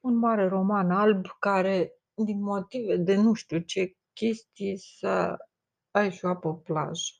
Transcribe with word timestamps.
un 0.00 0.14
mare 0.18 0.48
roman 0.48 0.90
alb 0.90 1.26
care, 1.38 1.92
din 2.14 2.42
motive 2.42 2.96
de 2.96 3.16
nu 3.16 3.32
știu 3.32 3.58
ce 3.58 3.96
chestii, 4.12 4.78
s-a 4.78 5.36
a 5.90 6.02
ieșuat 6.02 6.38
pe 6.38 6.48
plajă. 6.64 7.12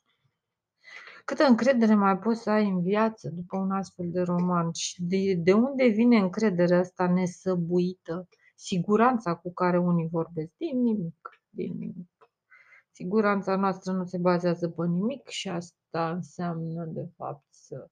Câtă 1.25 1.45
încredere 1.45 1.95
mai 1.95 2.19
poți 2.19 2.43
să 2.43 2.51
ai 2.51 2.69
în 2.69 2.83
viață 2.83 3.29
după 3.29 3.57
un 3.57 3.71
astfel 3.71 4.11
de 4.11 4.21
roman 4.21 4.73
și 4.73 5.03
de, 5.03 5.35
de 5.35 5.53
unde 5.53 5.87
vine 5.87 6.19
încrederea 6.19 6.79
asta 6.79 7.09
nesăbuită, 7.09 8.29
siguranța 8.55 9.35
cu 9.35 9.53
care 9.53 9.79
unii 9.79 10.09
vorbesc? 10.09 10.51
Din 10.57 10.83
nimic, 10.83 11.43
din 11.49 11.73
nimic. 11.79 12.31
Siguranța 12.91 13.57
noastră 13.57 13.93
nu 13.93 14.05
se 14.05 14.19
bazează 14.19 14.69
pe 14.69 14.87
nimic 14.87 15.29
și 15.29 15.49
asta 15.49 16.11
înseamnă, 16.11 16.85
de 16.85 17.09
fapt, 17.17 17.45
să 17.49 17.91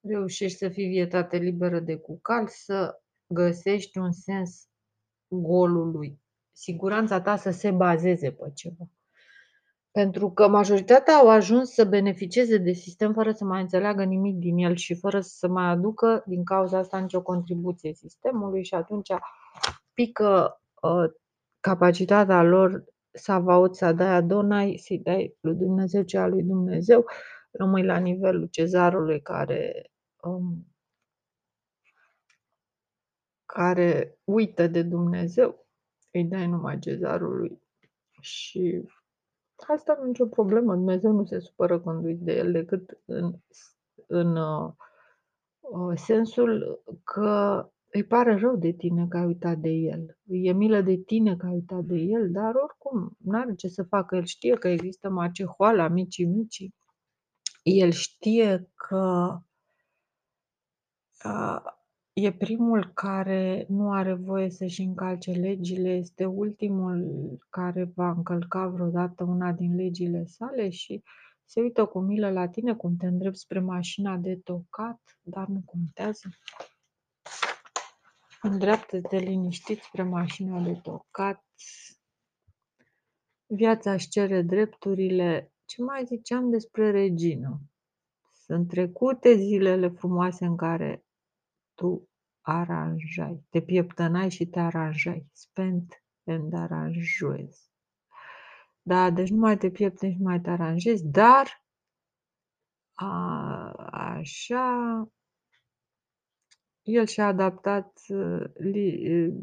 reușești 0.00 0.58
să 0.58 0.68
fii 0.68 0.88
vietate 0.88 1.36
liberă 1.36 1.80
de 1.80 1.96
cucal, 1.96 2.46
să 2.48 3.00
găsești 3.26 3.98
un 3.98 4.12
sens 4.12 4.68
golului. 5.28 6.20
Siguranța 6.52 7.20
ta 7.20 7.36
să 7.36 7.50
se 7.50 7.70
bazeze 7.70 8.30
pe 8.30 8.50
ceva. 8.54 8.90
Pentru 9.90 10.30
că 10.30 10.48
majoritatea 10.48 11.14
au 11.14 11.30
ajuns 11.30 11.70
să 11.70 11.84
beneficieze 11.84 12.56
de 12.56 12.72
sistem 12.72 13.12
fără 13.12 13.32
să 13.32 13.44
mai 13.44 13.60
înțeleagă 13.60 14.04
nimic 14.04 14.36
din 14.36 14.56
el 14.56 14.74
și 14.76 14.94
fără 14.94 15.20
să 15.20 15.48
mai 15.48 15.66
aducă 15.66 16.24
din 16.26 16.44
cauza 16.44 16.78
asta 16.78 16.98
nicio 16.98 17.22
contribuție 17.22 17.94
sistemului 17.94 18.64
și 18.64 18.74
atunci 18.74 19.08
pică 19.94 20.60
uh, 20.82 21.10
capacitatea 21.60 22.42
lor 22.42 22.84
să 23.12 23.32
avaut 23.32 23.76
să 23.76 23.92
dai 23.92 24.14
Adonai, 24.14 24.76
să-i 24.84 24.98
dai 24.98 25.36
lui 25.40 25.54
Dumnezeu 25.54 26.02
cea 26.02 26.26
lui 26.26 26.42
Dumnezeu, 26.42 27.04
rămâi 27.50 27.84
la 27.84 27.96
nivelul 27.96 28.46
cezarului 28.46 29.22
care 29.22 29.90
um, 30.22 30.75
care 33.56 34.18
uită 34.24 34.66
de 34.66 34.82
Dumnezeu, 34.82 35.66
îi 36.12 36.24
dai 36.24 36.46
numai 36.46 36.78
cezarului 36.78 37.62
și 38.20 38.84
Asta 39.56 39.96
nu 39.98 40.04
e 40.04 40.06
nicio 40.06 40.26
problemă, 40.26 40.74
Dumnezeu 40.74 41.12
nu 41.12 41.24
se 41.24 41.38
supără 41.38 41.80
când 41.80 42.04
uiți 42.04 42.24
de 42.24 42.32
el 42.32 42.52
decât 42.52 43.00
în, 43.04 43.34
în 44.06 44.36
uh, 44.36 44.72
uh, 45.60 45.96
sensul 45.96 46.82
că 47.04 47.64
îi 47.90 48.04
pare 48.04 48.36
rău 48.36 48.56
de 48.56 48.72
tine 48.72 49.06
că 49.08 49.16
ai 49.16 49.24
uitat 49.24 49.58
de 49.58 49.68
el. 49.68 50.18
E 50.26 50.52
milă 50.52 50.80
de 50.80 50.96
tine 50.96 51.36
că 51.36 51.46
ai 51.46 51.52
uitat 51.52 51.84
de 51.84 51.96
el, 51.96 52.30
dar 52.30 52.54
oricum 52.54 53.16
nu 53.18 53.38
are 53.38 53.54
ce 53.54 53.68
să 53.68 53.82
facă. 53.82 54.16
El 54.16 54.24
știe 54.24 54.54
că 54.54 54.68
există 54.68 55.08
macehoala, 55.10 55.88
micii 55.88 56.26
micii. 56.26 56.74
El 57.62 57.90
știe 57.90 58.70
că 58.74 59.36
uh, 61.24 61.75
E 62.18 62.32
primul 62.32 62.92
care 62.94 63.66
nu 63.68 63.92
are 63.92 64.14
voie 64.14 64.50
să-și 64.50 64.82
încalce 64.82 65.30
legile, 65.30 65.88
este 65.88 66.24
ultimul 66.24 67.38
care 67.50 67.84
va 67.94 68.10
încălca 68.10 68.66
vreodată 68.66 69.24
una 69.24 69.52
din 69.52 69.74
legile 69.74 70.24
sale 70.24 70.68
și 70.68 71.02
se 71.44 71.60
uită 71.60 71.84
cu 71.84 72.00
milă 72.00 72.30
la 72.30 72.48
tine 72.48 72.74
cum 72.74 72.96
te 72.96 73.06
îndrepți 73.06 73.40
spre 73.40 73.60
mașina 73.60 74.16
de 74.16 74.36
tocat, 74.36 75.00
dar 75.22 75.46
nu 75.46 75.62
contează. 75.64 76.28
Îndreaptă-te 78.42 79.16
liniștit 79.16 79.82
spre 79.82 80.02
mașina 80.02 80.60
de 80.60 80.74
tocat. 80.82 81.44
Viața 83.46 83.92
își 83.92 84.08
cere 84.08 84.42
drepturile. 84.42 85.52
Ce 85.64 85.82
mai 85.82 86.04
ziceam 86.04 86.50
despre 86.50 86.90
regină? 86.90 87.60
Sunt 88.32 88.68
trecute 88.68 89.34
zilele 89.34 89.88
frumoase 89.88 90.44
în 90.44 90.56
care 90.56 91.05
tu 91.76 92.08
aranjai, 92.40 93.44
te 93.50 93.60
pieptănai 93.60 94.30
și 94.30 94.46
te 94.46 94.58
aranjai, 94.58 95.26
spent 95.32 96.02
and 96.24 96.54
aranjuezi. 96.54 97.70
Da, 98.82 99.10
deci 99.10 99.30
nu 99.30 99.36
mai 99.36 99.56
te 99.56 99.70
pieptăni 99.70 100.12
și 100.12 100.18
nu 100.18 100.24
mai 100.24 100.40
te 100.40 100.50
aranjezi, 100.50 101.06
dar 101.06 101.64
a, 102.94 103.70
așa 103.90 105.08
el 106.82 107.06
și-a 107.06 107.26
adaptat 107.26 108.00
uh, 108.08 108.44
li, 108.54 109.12
uh, 109.12 109.34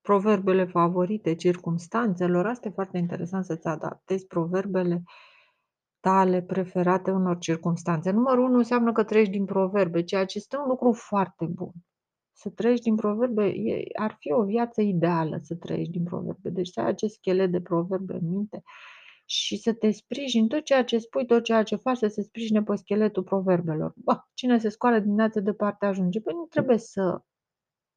proverbele 0.00 0.64
favorite 0.64 1.34
circumstanțelor. 1.34 2.46
Asta 2.46 2.68
e 2.68 2.70
foarte 2.70 2.98
interesant 2.98 3.44
să-ți 3.44 3.66
adaptezi 3.66 4.26
proverbele 4.26 5.02
tale 6.08 6.42
preferate 6.42 7.10
unor 7.10 7.38
circunstanțe. 7.38 8.10
Numărul 8.10 8.44
1 8.44 8.56
înseamnă 8.56 8.92
că 8.92 9.04
treci 9.04 9.28
din 9.28 9.44
proverbe, 9.44 10.02
ceea 10.02 10.24
ce 10.24 10.38
este 10.38 10.56
un 10.56 10.68
lucru 10.68 10.92
foarte 10.92 11.44
bun. 11.44 11.72
Să 12.32 12.50
treci 12.50 12.80
din 12.80 12.94
proverbe 12.94 13.44
e, 13.44 13.84
ar 13.98 14.16
fi 14.18 14.32
o 14.32 14.44
viață 14.44 14.80
ideală 14.80 15.38
să 15.42 15.54
treci 15.54 15.88
din 15.88 16.02
proverbe. 16.02 16.48
Deci 16.48 16.68
să 16.68 16.80
ai 16.80 16.86
acest 16.86 17.14
schelet 17.14 17.50
de 17.50 17.60
proverbe 17.60 18.14
în 18.14 18.28
minte 18.28 18.62
și 19.24 19.56
să 19.56 19.72
te 19.72 19.90
sprijini 19.90 20.48
tot 20.48 20.64
ceea 20.64 20.84
ce 20.84 20.98
spui, 20.98 21.26
tot 21.26 21.42
ceea 21.42 21.62
ce 21.62 21.76
faci, 21.76 21.96
să 21.96 22.06
se 22.06 22.22
sprijine 22.22 22.62
pe 22.62 22.76
scheletul 22.76 23.22
proverbelor. 23.22 23.92
Bă, 23.96 24.20
cine 24.34 24.58
se 24.58 24.68
scoală 24.68 24.98
dimineața 24.98 25.40
departe 25.40 25.86
ajunge. 25.86 26.20
Păi 26.20 26.34
nu 26.34 26.44
trebuie 26.44 26.78
să 26.78 27.22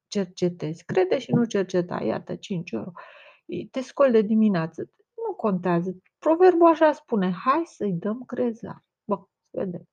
cercetezi. 0.08 0.86
Crede 0.86 1.20
și 1.20 1.32
nu 1.32 1.46
cerceta. 1.46 2.04
Iată, 2.04 2.36
5 2.36 2.72
euro. 2.72 2.92
Te 3.72 3.82
scoli 3.82 4.12
de 4.12 4.22
dimineață. 4.22 4.92
Nu 5.28 5.34
contează. 5.36 5.96
Proverbul 6.22 6.68
așa 6.68 6.92
spune, 6.92 7.32
hai 7.32 7.64
să-i 7.66 7.94
dăm 7.94 8.24
crezare. 8.24 8.86
Bă, 9.04 9.16
să 9.16 9.58
vedem. 9.60 9.88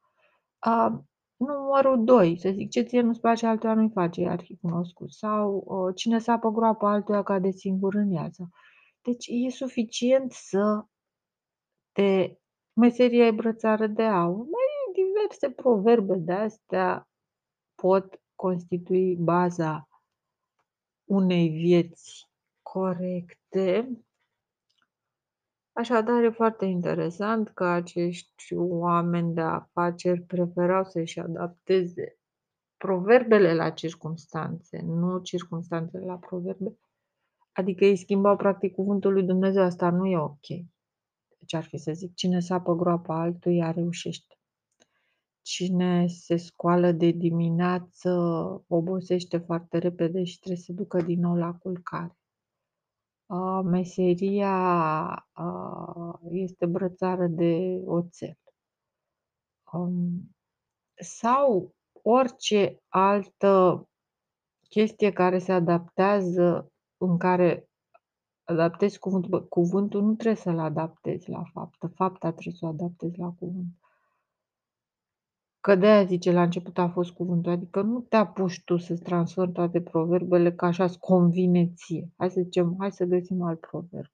A, 0.58 1.04
numărul 1.36 2.04
2, 2.04 2.38
să 2.38 2.50
zic, 2.50 2.70
ce 2.70 2.80
ție 2.80 3.00
nu-ți 3.00 3.20
place, 3.20 3.46
altuia 3.46 3.74
nu-i 3.74 3.90
face, 3.90 4.26
ar 4.28 4.40
fi 4.40 4.56
cunoscut. 4.56 5.12
Sau 5.12 5.64
uh, 5.66 5.94
cine 5.94 6.18
sapă 6.18 6.50
groapă 6.50 6.86
altuia 6.86 7.22
ca 7.22 7.38
de 7.38 7.50
singur 7.50 7.94
în 7.94 8.08
viață. 8.08 8.48
Deci 9.02 9.26
e 9.26 9.50
suficient 9.50 10.32
să 10.32 10.84
te... 11.92 12.36
Meseria 12.72 13.26
e 13.26 13.30
brățară 13.30 13.86
de 13.86 14.02
aur. 14.02 14.36
Mai 14.36 15.04
diverse 15.04 15.50
proverbe 15.50 16.14
de 16.14 16.32
astea 16.32 17.08
pot 17.74 18.20
constitui 18.34 19.16
baza 19.16 19.88
unei 21.04 21.48
vieți 21.48 22.28
corecte 22.62 23.98
Așadar, 25.78 26.22
e 26.22 26.30
foarte 26.30 26.64
interesant 26.64 27.48
că 27.48 27.64
acești 27.64 28.54
oameni 28.54 29.34
de 29.34 29.40
afaceri 29.40 30.20
preferau 30.22 30.84
să-și 30.84 31.18
adapteze 31.18 32.18
proverbele 32.76 33.54
la 33.54 33.70
circumstanțe, 33.70 34.80
nu 34.84 35.18
circumstanțele 35.18 36.04
la 36.04 36.16
proverbe. 36.16 36.78
Adică 37.52 37.84
ei 37.84 37.96
schimbau 37.96 38.36
practic 38.36 38.74
cuvântul 38.74 39.12
lui 39.12 39.22
Dumnezeu, 39.22 39.62
asta 39.62 39.90
nu 39.90 40.06
e 40.06 40.18
ok. 40.18 40.46
Deci 41.38 41.54
ar 41.54 41.64
fi 41.64 41.76
să 41.76 41.92
zic, 41.92 42.14
cine 42.14 42.40
sapă 42.40 42.74
groapa 42.74 43.20
altuia 43.20 43.70
reușește. 43.70 44.38
Cine 45.42 46.06
se 46.06 46.36
scoală 46.36 46.92
de 46.92 47.10
dimineață 47.10 48.10
obosește 48.68 49.38
foarte 49.38 49.78
repede 49.78 50.24
și 50.24 50.38
trebuie 50.38 50.62
să 50.62 50.72
ducă 50.72 51.02
din 51.02 51.20
nou 51.20 51.34
la 51.34 51.52
culcare 51.52 52.17
meseria 53.64 55.26
este 56.30 56.66
brățară 56.66 57.26
de 57.26 57.82
oțel. 57.84 58.38
Um, 59.72 60.36
sau 60.94 61.74
orice 62.02 62.82
altă 62.88 63.88
chestie 64.68 65.12
care 65.12 65.38
se 65.38 65.52
adaptează, 65.52 66.72
în 66.96 67.18
care 67.18 67.68
adaptezi 68.44 68.98
cuvântul, 68.98 69.48
cuvântul 69.48 70.02
nu 70.02 70.14
trebuie 70.14 70.42
să-l 70.42 70.58
adaptezi 70.58 71.30
la 71.30 71.42
faptă, 71.52 71.86
fapta 71.86 72.30
trebuie 72.30 72.54
să 72.54 72.64
o 72.64 72.68
adaptezi 72.68 73.18
la 73.18 73.34
cuvânt. 73.38 73.78
Că 75.60 75.74
de-aia 75.74 76.04
zice 76.04 76.32
la 76.32 76.42
început 76.42 76.78
a 76.78 76.88
fost 76.88 77.10
cuvântul, 77.10 77.52
adică 77.52 77.82
nu 77.82 78.00
te 78.00 78.16
apuci 78.16 78.62
tu 78.64 78.76
să-ți 78.76 79.02
transformi 79.02 79.52
toate 79.52 79.80
proverbele 79.80 80.52
ca 80.52 80.66
așa-ți 80.66 80.98
convine 80.98 81.72
ție. 81.74 82.12
Hai 82.16 82.30
să 82.30 82.40
zicem, 82.40 82.76
hai 82.78 82.92
să 82.92 83.04
găsim 83.04 83.42
alt 83.42 83.60
proverb. 83.60 84.12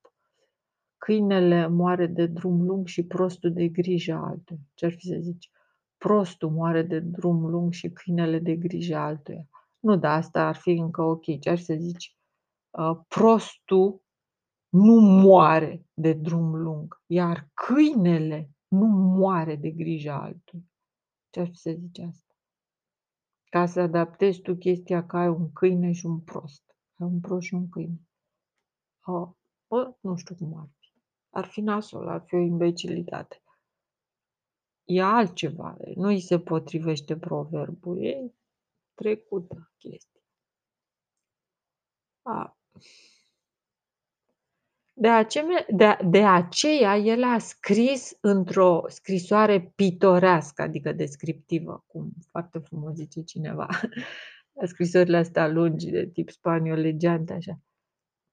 Câinele 0.99 1.67
moare 1.67 2.07
de 2.07 2.27
drum 2.27 2.63
lung 2.63 2.87
și 2.87 3.07
prostul 3.07 3.53
de 3.53 3.69
grijă 3.69 4.15
altuia. 4.15 4.59
Ce-ar 4.75 4.93
fi 4.93 5.07
să 5.07 5.17
zici? 5.21 5.51
Prostul 5.99 6.51
moare 6.51 6.83
de 6.83 6.99
drum 7.01 7.47
lung 7.47 7.73
și 7.73 7.89
câinele 7.91 8.39
de 8.39 8.57
grijă 8.57 8.97
altuia. 8.97 9.49
Nu, 9.81 9.97
da, 9.97 10.13
asta 10.13 10.47
ar 10.47 10.55
fi 10.55 10.71
încă 10.71 11.03
ok. 11.03 11.41
Ce-ar 11.41 11.57
fi 11.57 11.65
să 11.65 11.75
zici? 11.79 12.17
Uh, 12.71 12.99
prostul 13.09 14.03
nu 14.69 15.01
moare 15.01 15.87
de 15.95 16.13
drum 16.13 16.55
lung, 16.55 17.03
iar 17.07 17.49
câinele 17.55 18.51
nu 18.69 18.87
moare 18.87 19.57
de 19.57 19.71
grijă 19.71 20.11
altuia. 20.11 20.63
Ce-ar 21.35 21.49
fi 21.49 21.57
să 21.57 21.71
zici 21.71 21.99
asta? 21.99 22.35
Ca 23.45 23.67
să 23.67 23.81
adaptezi 23.81 24.41
tu 24.41 24.55
chestia 24.55 25.07
că 25.07 25.17
ai 25.17 25.29
un 25.29 25.53
câine 25.53 25.93
și 25.93 26.07
un 26.07 26.21
prost. 26.21 26.77
Ai 26.95 27.07
un 27.07 27.21
prost 27.21 27.47
și 27.47 27.55
un 27.55 27.69
câine. 27.69 28.09
Oh, 29.05 29.29
bă, 29.69 29.97
nu 30.01 30.17
știu 30.17 30.35
cum 30.35 30.59
ar 30.59 30.69
fi. 30.79 30.93
Ar 31.31 31.45
fi 31.45 31.61
nasol, 31.61 32.09
ar 32.09 32.25
fi 32.27 32.35
o 32.35 32.39
imbecilitate. 32.39 33.43
E 34.85 35.03
altceva. 35.03 35.77
Nu 35.95 36.07
îi 36.07 36.21
se 36.21 36.39
potrivește 36.39 37.17
proverbul. 37.17 38.05
E 38.05 38.33
trecută 38.95 39.73
chestia. 39.79 40.21
A 42.23 42.57
de 44.97 45.09
aceme 45.09 45.67
de 45.69 45.97
de 46.05 46.25
aceea 46.25 46.97
el 46.97 47.23
a 47.23 47.39
scris 47.39 48.19
într-o 48.21 48.85
scrisoare 48.89 49.73
pitorească, 49.75 50.63
adică 50.63 50.93
descriptivă, 50.93 51.85
cum 51.87 52.13
foarte 52.31 52.59
frumos 52.59 52.95
zice 52.95 53.23
cineva, 53.23 53.69
scrisorile 54.73 55.17
astea 55.17 55.49
lungi 55.49 55.91
de 55.91 56.07
tip 56.07 56.31
spaniolegeante 56.31 57.33
așa. 57.33 57.59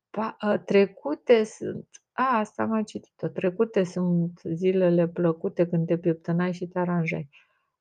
Pa 0.09 0.37
ă, 0.41 0.57
trecute 0.57 1.43
sunt 1.43 1.87
a, 2.11 2.37
asta 2.37 2.63
am 2.63 2.69
mai 2.69 2.83
citit-o, 2.83 3.27
trecute 3.27 3.83
sunt 3.83 4.41
zilele 4.43 5.07
plăcute 5.07 5.67
când 5.67 5.87
te 5.87 5.97
pieptănai 5.97 6.53
și 6.53 6.67
te 6.67 6.79
aranjai. 6.79 7.29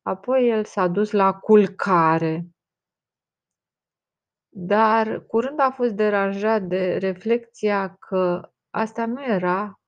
Apoi 0.02 0.48
el 0.48 0.64
s-a 0.64 0.88
dus 0.88 1.10
la 1.10 1.32
culcare. 1.32 2.46
Dar 4.48 5.26
curând 5.26 5.60
a 5.60 5.70
fost 5.70 5.92
deranjat 5.92 6.62
de 6.62 6.96
reflecția 6.96 7.94
că 7.94 8.52
asta 8.70 9.06
nu 9.06 9.24
era 9.24 9.80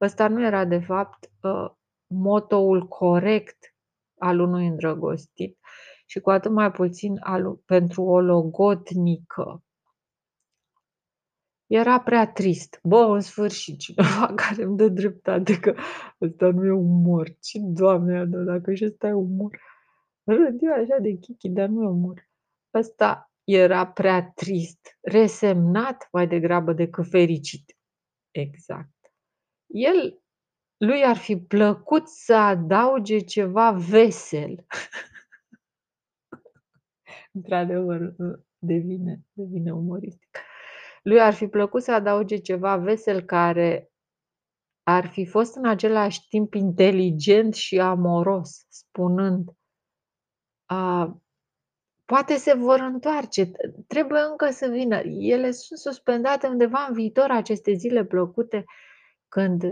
ăsta 0.00 0.28
nu 0.28 0.44
era 0.44 0.64
de 0.64 0.78
fapt, 0.78 1.30
ă, 1.44 1.76
motoul 2.06 2.88
corect 2.88 3.74
al 4.18 4.40
unui 4.40 4.66
îndrăgostit 4.66 5.58
și 6.06 6.20
cu 6.20 6.30
atât 6.30 6.50
mai 6.50 6.70
puțin 6.70 7.16
al 7.20 7.54
pentru 7.54 8.02
o 8.02 8.20
logotnică. 8.20 9.62
Era 11.66 12.00
prea 12.00 12.32
trist. 12.32 12.78
Bă, 12.82 12.96
în 12.96 13.20
sfârșit, 13.20 13.78
cineva 13.78 14.32
care 14.46 14.62
îmi 14.62 14.76
dă 14.76 14.88
dreptate 14.88 15.60
că 15.60 15.74
ăsta 16.20 16.50
nu 16.50 16.66
e 16.66 16.70
umor. 16.70 17.28
Ce 17.40 17.58
Doamne 17.62 18.14
iartă, 18.14 18.36
dacă 18.36 18.74
și 18.74 18.84
ăsta 18.84 19.06
e 19.06 19.12
umor. 19.12 19.60
Râd 20.24 20.62
eu 20.62 20.72
așa 20.72 20.98
de 21.00 21.12
chichi, 21.12 21.48
dar 21.48 21.68
nu 21.68 21.82
e 21.82 21.86
umor. 21.86 22.28
Ăsta 22.74 23.32
era 23.44 23.86
prea 23.86 24.32
trist, 24.34 24.98
resemnat 25.00 26.08
mai 26.12 26.26
degrabă 26.26 26.72
decât 26.72 27.08
fericit. 27.08 27.76
Exact. 28.32 28.90
El 29.66 30.22
lui 30.76 31.04
ar 31.04 31.16
fi 31.16 31.36
plăcut 31.36 32.08
să 32.08 32.34
adauge 32.34 33.18
ceva 33.18 33.70
vesel. 33.70 34.66
Într-adevăr, 37.32 38.00
ă, 38.00 38.44
devine 38.58 39.20
devine 39.32 39.72
umoristic. 39.72 40.38
Lui 41.02 41.20
ar 41.20 41.34
fi 41.34 41.46
plăcut 41.46 41.82
să 41.82 41.92
adauge 41.92 42.36
ceva 42.36 42.76
vesel 42.76 43.22
care 43.22 43.90
ar 44.82 45.06
fi 45.06 45.26
fost 45.26 45.56
în 45.56 45.66
același 45.66 46.28
timp 46.28 46.54
inteligent 46.54 47.54
și 47.54 47.80
amoros, 47.80 48.66
spunând 48.68 49.50
a 50.64 51.16
poate 52.12 52.36
se 52.36 52.54
vor 52.54 52.80
întoarce, 52.80 53.50
trebuie 53.86 54.20
încă 54.30 54.50
să 54.50 54.66
vină. 54.66 55.00
Ele 55.04 55.50
sunt 55.50 55.78
suspendate 55.78 56.46
undeva 56.46 56.86
în 56.88 56.94
viitor, 56.94 57.30
aceste 57.30 57.72
zile 57.72 58.04
plăcute, 58.04 58.64
când 59.28 59.62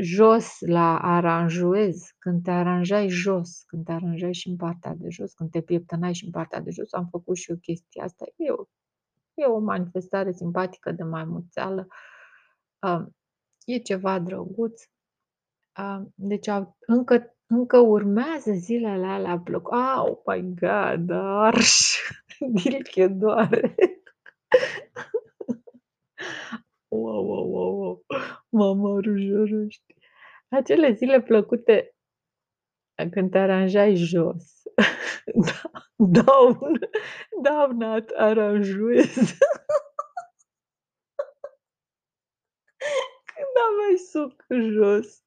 jos 0.00 0.56
la 0.60 0.98
aranjuez, 0.98 2.14
când 2.18 2.42
te 2.42 2.50
aranjai 2.50 3.08
jos, 3.08 3.62
când 3.66 3.84
te 3.84 3.92
aranjai 3.92 4.32
și 4.32 4.48
în 4.48 4.56
partea 4.56 4.94
de 4.94 5.08
jos, 5.08 5.32
când 5.32 5.50
te 5.50 5.60
pieptănai 5.60 6.14
și 6.14 6.24
în 6.24 6.30
partea 6.30 6.60
de 6.60 6.70
jos, 6.70 6.92
am 6.92 7.08
făcut 7.10 7.36
și 7.36 7.50
eu 7.50 7.56
chestia 7.56 8.04
asta. 8.04 8.24
E 8.36 8.50
o 8.50 8.64
e 9.34 9.44
o 9.44 9.58
manifestare 9.58 10.32
simpatică 10.32 10.92
de 10.92 11.02
maimuțeală. 11.02 11.86
E 13.64 13.78
ceva 13.78 14.18
drăguț. 14.18 14.82
Deci 16.14 16.48
au 16.48 16.76
încă 16.80 17.34
încă 17.50 17.78
urmează 17.78 18.52
zilele 18.52 19.06
alea 19.06 19.38
plăc 19.38 19.68
oh 19.70 20.18
my 20.26 20.54
god, 20.54 21.10
arș, 21.10 21.96
dilche 22.62 23.06
doare. 23.06 23.74
Wow, 26.88 27.24
wow, 27.24 27.50
wow, 27.50 27.74
wow, 27.78 28.04
mă 28.48 28.74
mărujorește. 28.74 29.94
Acele 30.48 30.92
zile 30.92 31.20
plăcute 31.22 31.94
când 33.10 33.30
te 33.30 33.38
aranjai 33.38 33.94
jos. 33.94 34.62
Da, 35.42 35.70
down, 35.96 36.78
down 37.42 37.82
at 37.82 38.10
aranjuez. 38.10 39.14
Când 43.34 43.54
aveai 43.68 43.96
suc 43.96 44.44
jos 44.48 45.24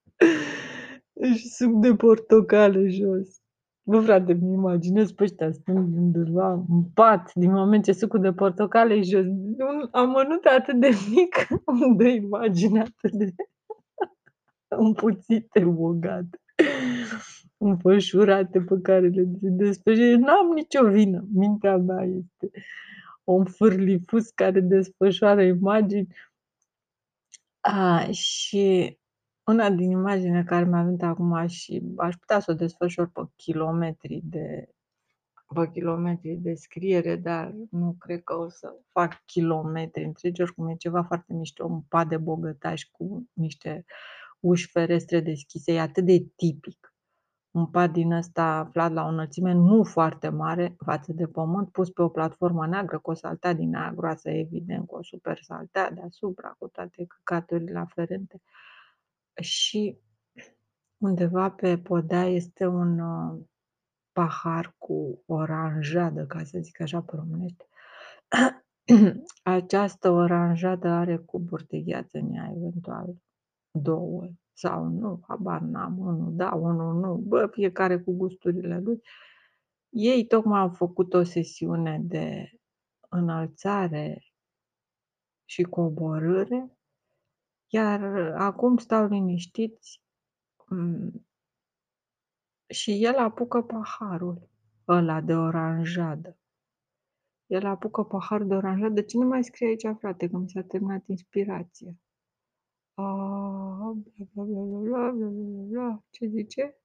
și 1.31 1.48
suc 1.48 1.72
de 1.72 1.96
portocale 1.96 2.88
jos. 2.88 3.42
Bă, 3.86 4.00
frate, 4.00 4.31
îmi 4.31 4.54
imaginez 4.54 5.12
pe 5.12 5.24
ăștia 5.24 5.52
stând 5.52 5.98
undeva 5.98 6.52
în 6.54 6.84
pat, 6.94 7.34
din 7.34 7.52
moment 7.52 7.84
ce 7.84 7.92
sucul 7.92 8.20
de 8.20 8.34
portocale 8.34 8.94
e 8.94 9.02
jos. 9.02 9.25
Un 9.25 9.88
amănunt 9.92 10.46
atât 10.46 10.80
de 10.80 10.90
mic 11.10 11.48
îmi 11.66 11.98
dă 11.98 12.08
imagine 12.08 12.80
atât 12.80 13.12
de 13.12 13.34
împuțite, 14.68 15.60
bogate, 15.60 16.40
înfășurate 17.58 18.60
pe 18.60 18.80
care 18.81 19.08
le 19.08 19.24
desfășori. 19.42 20.18
N-am 20.18 20.52
nicio 20.54 20.90
vină. 20.90 21.26
Mintea 21.34 21.78
mea 21.78 22.04
este 22.04 22.60
un 23.24 23.46
fârlifus 23.46 24.30
care 24.30 24.60
desfășoară 24.60 25.44
imagini. 25.44 26.08
A, 27.60 28.08
și 28.12 28.98
una 29.45 29.69
din 29.69 29.92
imaginile 29.92 30.44
care 30.44 30.66
mi-a 30.66 30.84
venit 30.84 31.04
acum 31.04 31.48
și 31.48 31.84
aș 31.98 32.16
putea 32.16 32.40
să 32.40 32.51
o 32.51 32.54
desfășor 32.54 33.07
pe 33.07 33.22
kilometri 33.36 34.22
de 34.24 34.69
pe 35.54 35.69
kilometri 35.72 36.36
de 36.36 36.54
scriere, 36.54 37.16
dar 37.16 37.56
nu 37.69 37.95
cred 38.00 38.24
că 38.24 38.36
o 38.36 38.50
să 38.50 38.75
fac 38.92 39.22
kilometri 39.25 40.04
întregi, 40.04 40.42
oricum 40.42 40.68
e 40.68 40.75
ceva 40.75 41.04
foarte 41.04 41.34
mișto, 41.34 41.66
un 41.66 41.81
pat 41.81 42.07
de 42.07 42.18
bogătaș 42.18 42.84
cu 42.84 43.30
niște 43.34 43.86
uși 44.40 44.68
ferestre 44.68 45.19
deschise, 45.19 45.74
e 45.74 45.80
atât 45.80 46.06
de 46.06 46.25
tipic. 46.36 46.94
Un 47.51 47.68
pat 47.68 47.92
din 47.92 48.12
ăsta 48.12 48.44
aflat 48.44 48.92
la 48.92 49.04
o 49.04 49.07
înălțime 49.07 49.54
nu 49.54 49.84
foarte 49.84 50.30
mare 50.30 50.75
față 50.86 51.13
de 51.13 51.28
pământ, 51.28 51.72
pus 51.72 51.90
pe 51.90 52.01
o 52.01 52.10
platformă 52.10 52.68
neagră 52.68 53.00
cu 53.00 53.12
o 53.12 53.13
saltea 53.13 53.54
din 53.54 53.75
aia 53.75 53.92
groasă, 53.92 54.30
evident, 54.30 54.88
cu 54.88 54.95
o 54.95 55.04
super 55.04 55.38
saltea 55.42 55.92
deasupra, 55.92 56.56
cu 56.57 56.68
toate 56.68 57.06
căcaturile 57.06 57.80
aferente. 57.80 58.42
Și 59.41 59.97
undeva 60.97 61.51
pe 61.51 61.77
podea 61.77 62.25
este 62.25 62.65
un 62.65 63.00
uh, 63.00 63.41
pahar 64.12 64.75
cu 64.77 65.24
oranjadă, 65.25 66.25
ca 66.25 66.44
să 66.44 66.59
zic 66.62 66.81
așa 66.81 67.01
pe 67.01 67.15
românește. 67.15 67.65
Această 69.44 70.09
oranjadă 70.09 70.87
are 70.87 71.18
cuburi 71.18 71.68
de 71.68 71.80
gheață 71.80 72.18
în 72.18 72.33
ea, 72.33 72.54
eventual 72.56 73.16
două 73.71 74.28
sau 74.54 74.87
nu, 74.87 75.23
habar 75.28 75.61
n-am, 75.61 75.99
unul 75.99 76.35
da, 76.35 76.54
unul 76.54 76.99
nu, 76.99 77.16
bă, 77.16 77.47
fiecare 77.52 77.99
cu 77.99 78.13
gusturile 78.13 78.80
lui. 78.80 79.02
Ei 79.90 80.25
tocmai 80.25 80.59
au 80.59 80.69
făcut 80.69 81.13
o 81.13 81.23
sesiune 81.23 81.99
de 82.04 82.52
înălțare 83.09 84.23
și 85.45 85.63
coborâre, 85.63 86.78
iar 87.73 88.03
acum 88.37 88.77
stau 88.77 89.07
liniștiți 89.07 90.01
mm, 90.69 91.27
și 92.68 93.03
el 93.03 93.18
apucă 93.18 93.61
paharul 93.61 94.49
ăla 94.87 95.21
de 95.21 95.33
oranjadă. 95.33 96.37
El 97.45 97.65
apucă 97.65 98.03
paharul 98.03 98.47
de 98.47 98.56
oranjadă. 98.56 99.01
Ce 99.01 99.18
nu 99.18 99.27
mai 99.27 99.44
scrie 99.44 99.68
aici, 99.68 99.97
frate, 99.99 100.30
că 100.30 100.37
mi 100.37 100.49
s-a 100.49 100.61
terminat 100.61 101.07
inspirația? 101.07 101.95
Bla, 102.94 103.94
bla, 104.33 104.44
bla, 104.44 104.63
bla, 104.63 105.11
bla, 105.11 105.27
bla, 105.68 106.03
ce 106.09 106.25
zice? 106.25 106.77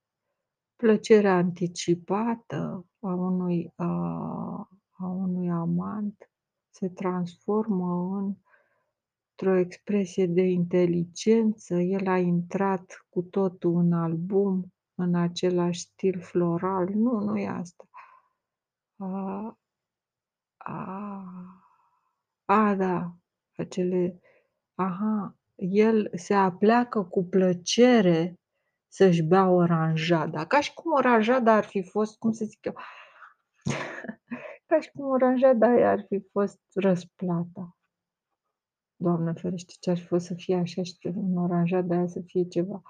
Plăcerea 0.77 1.37
anticipată 1.37 2.87
a 3.01 3.15
unui, 3.15 3.73
a, 3.77 3.87
a 4.91 5.07
unui 5.07 5.51
amant 5.51 6.31
se 6.71 6.89
transformă 6.89 8.17
în 8.19 8.37
într-o 9.41 9.59
expresie 9.59 10.27
de 10.27 10.43
inteligență. 10.43 11.75
El 11.75 12.09
a 12.09 12.17
intrat 12.19 13.07
cu 13.09 13.23
totul 13.23 13.77
în 13.77 13.93
album, 13.93 14.73
în 14.95 15.15
același 15.15 15.81
stil 15.81 16.21
floral. 16.21 16.89
Nu, 16.89 17.19
nu 17.21 17.39
e 17.39 17.49
asta. 17.49 17.85
A, 18.97 19.59
a, 20.57 21.25
a 22.45 22.75
da, 22.75 23.13
acele... 23.57 24.21
Aha, 24.75 25.37
el 25.57 26.11
se 26.15 26.35
apleacă 26.35 27.03
cu 27.05 27.25
plăcere 27.25 28.41
să-și 28.89 29.23
bea 29.23 29.49
oranjada. 29.49 30.47
Ca 30.47 30.61
și 30.61 30.75
cum 30.75 30.93
oranjada 30.93 31.53
ar 31.53 31.65
fi 31.65 31.83
fost, 31.83 32.19
cum 32.19 32.33
să 32.33 32.45
zic 32.45 32.65
eu, 32.65 32.75
ca 34.69 34.81
și 34.81 34.91
cum 34.91 35.09
oranjada 35.09 35.67
aia 35.67 35.91
ar 35.91 36.05
fi 36.09 36.21
fost 36.33 36.61
răsplata. 36.75 37.78
Doamne 39.01 39.33
ferește, 39.33 39.73
ce 39.81 39.91
ar 39.91 39.99
fi 39.99 40.07
fost 40.07 40.27
să 40.27 40.35
fie 40.35 40.57
așa 40.57 40.83
și 40.83 40.97
în 41.03 41.37
oranjada 41.37 41.97
aia 41.97 42.07
să 42.07 42.21
fie 42.21 42.49
ceva 42.49 42.83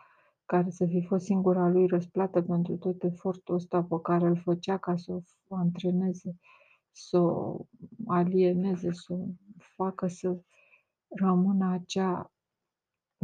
care 0.44 0.70
să 0.70 0.86
fi 0.86 1.04
fost 1.06 1.24
singura 1.24 1.68
lui 1.68 1.86
răsplată 1.86 2.42
pentru 2.42 2.76
tot 2.76 3.02
efortul 3.02 3.54
ăsta 3.54 3.82
pe 3.82 3.96
care 4.02 4.26
îl 4.26 4.36
făcea 4.36 4.78
ca 4.78 4.96
să 4.96 5.12
o 5.48 5.56
antreneze, 5.56 6.36
să 6.90 7.18
o 7.18 7.66
alieneze, 8.06 8.92
să 8.92 9.12
o 9.12 9.26
facă 9.58 10.06
să 10.06 10.40
rămână 11.08 11.72
acea 11.72 12.32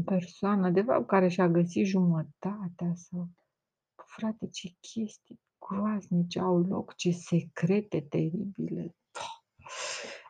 persoană, 0.05 0.71
de 0.71 0.83
fapt, 0.83 1.07
care 1.07 1.29
și-a 1.29 1.49
găsit 1.49 1.87
jumătatea 1.87 2.93
sau 2.95 3.29
frate, 3.95 4.49
ce 4.49 4.75
chestii 4.81 5.41
groaznice 5.59 6.41
au 6.41 6.59
loc, 6.59 6.95
ce 6.95 7.11
secrete 7.11 8.01
teribile. 8.01 8.95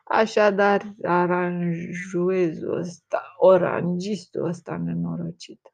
Așadar, 0.07 0.95
aranjuezul 1.03 2.77
ăsta, 2.77 3.35
orangistul 3.37 4.45
ăsta 4.45 4.77
nenorocit. 4.77 5.73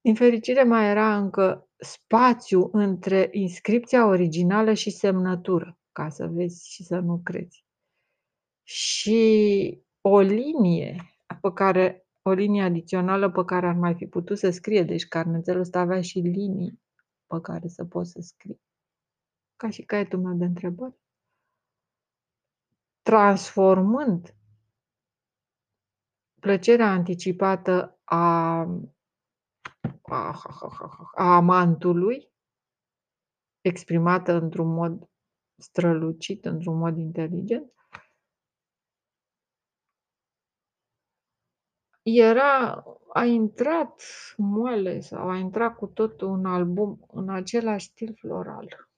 Din 0.00 0.14
fericire 0.14 0.62
mai 0.62 0.90
era 0.90 1.16
încă 1.16 1.68
spațiu 1.76 2.68
între 2.72 3.28
inscripția 3.32 4.06
originală 4.06 4.72
și 4.72 4.90
semnătură, 4.90 5.78
ca 5.92 6.08
să 6.08 6.26
vezi 6.26 6.68
și 6.68 6.84
să 6.84 6.98
nu 6.98 7.20
crezi. 7.24 7.64
Și 8.62 9.82
o 10.00 10.20
linie 10.20 10.96
pe 11.40 11.52
care 11.54 12.06
o 12.22 12.30
linie 12.30 12.62
adițională 12.62 13.30
pe 13.30 13.44
care 13.44 13.66
ar 13.66 13.74
mai 13.74 13.94
fi 13.94 14.06
putut 14.06 14.38
să 14.38 14.50
scrie, 14.50 14.82
deci 14.82 15.06
carnețelul 15.06 15.60
ăsta 15.60 15.80
avea 15.80 16.00
și 16.00 16.18
linii 16.18 16.80
pe 17.26 17.40
care 17.42 17.68
să 17.68 17.84
poți 17.84 18.10
să 18.10 18.20
scrii. 18.20 18.60
Ca 19.56 19.70
și 19.70 19.82
caietul 19.82 20.20
meu 20.20 20.34
de 20.34 20.44
întrebări. 20.44 20.98
Transformând 23.02 24.34
plăcerea 26.40 26.90
anticipată 26.90 28.00
a, 28.04 28.60
a, 30.02 30.42
a 31.14 31.34
amantului, 31.34 32.32
exprimată 33.60 34.32
într-un 34.32 34.74
mod 34.74 35.10
strălucit, 35.56 36.44
într-un 36.44 36.78
mod 36.78 36.98
inteligent, 36.98 37.72
era, 42.02 42.84
a 43.12 43.24
intrat 43.24 44.02
moale 44.36 45.00
sau 45.00 45.28
a 45.28 45.36
intrat 45.36 45.76
cu 45.76 45.86
totul 45.86 46.28
un 46.28 46.44
album 46.44 47.06
în 47.12 47.28
același 47.28 47.86
stil 47.86 48.14
floral. 48.14 48.90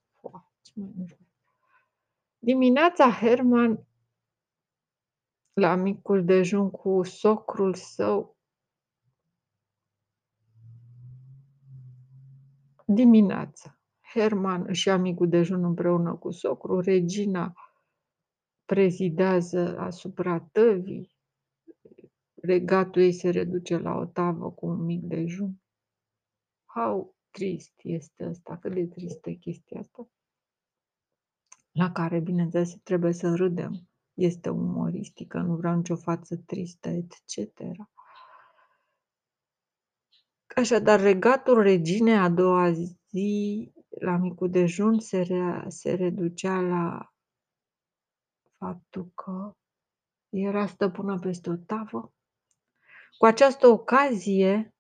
Dimineața 2.39 3.11
Herman 3.11 3.87
la 5.53 5.75
micul 5.75 6.25
dejun 6.25 6.71
cu 6.71 7.03
socrul 7.03 7.75
său 7.75 8.37
dimineața. 12.85 13.81
Herman 14.13 14.65
își 14.67 14.89
ia 14.89 14.97
micul 14.97 15.29
dejun 15.29 15.65
împreună 15.65 16.15
cu 16.15 16.31
socrul, 16.31 16.81
Regina 16.81 17.53
prezidează 18.65 19.79
asupra 19.79 20.41
tăvii, 20.41 21.17
regatul 22.35 23.03
ei 23.03 23.13
se 23.13 23.31
reduce 23.31 23.77
la 23.77 23.95
o 23.95 24.05
tavă 24.05 24.51
cu 24.53 24.67
un 24.67 24.85
mic 24.85 25.03
dejun. 25.03 25.63
How 26.65 27.17
trist 27.31 27.73
este 27.83 28.25
asta, 28.25 28.59
cât 28.59 28.75
de 28.75 28.87
tristă 28.87 29.31
e 29.31 29.35
chestia 29.35 29.81
asta. 29.81 30.09
La 31.71 31.93
care, 31.93 32.21
bineînțeles, 32.21 32.75
trebuie 32.83 33.13
să 33.13 33.35
râdem. 33.35 33.92
Este 34.15 34.49
umoristică, 34.49 35.39
nu 35.39 35.57
vreau 35.57 35.77
nicio 35.77 35.97
față 35.97 36.37
tristă, 36.37 36.89
etc. 36.89 37.61
Așadar, 40.57 41.01
regatul 41.01 41.63
reginei 41.63 42.17
a 42.17 42.29
doua 42.29 42.73
zi, 42.73 43.73
la 43.89 44.17
micul 44.17 44.51
dejun, 44.51 44.99
se, 44.99 45.21
re, 45.21 45.65
se 45.69 45.95
reducea 45.95 46.61
la 46.61 47.13
faptul 48.59 49.11
că 49.15 49.57
era 50.29 50.67
stăpână 50.67 51.19
peste 51.19 51.51
o 51.51 51.57
tavă, 51.57 52.13
cu 53.19 53.25
această 53.27 53.67
ocazie, 53.67 54.75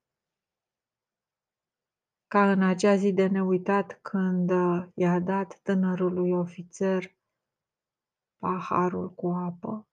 ca 2.27 2.51
în 2.51 2.63
acea 2.63 2.97
zi 2.97 3.13
de 3.13 3.27
neuitat 3.27 3.99
când 4.03 4.51
uh, 4.51 4.87
i-a 4.95 5.21
dat 5.21 5.61
tânărului 5.63 6.31
ofițer 6.31 7.17
paharul 8.43 9.15
cu 9.15 9.29
apă, 9.29 9.89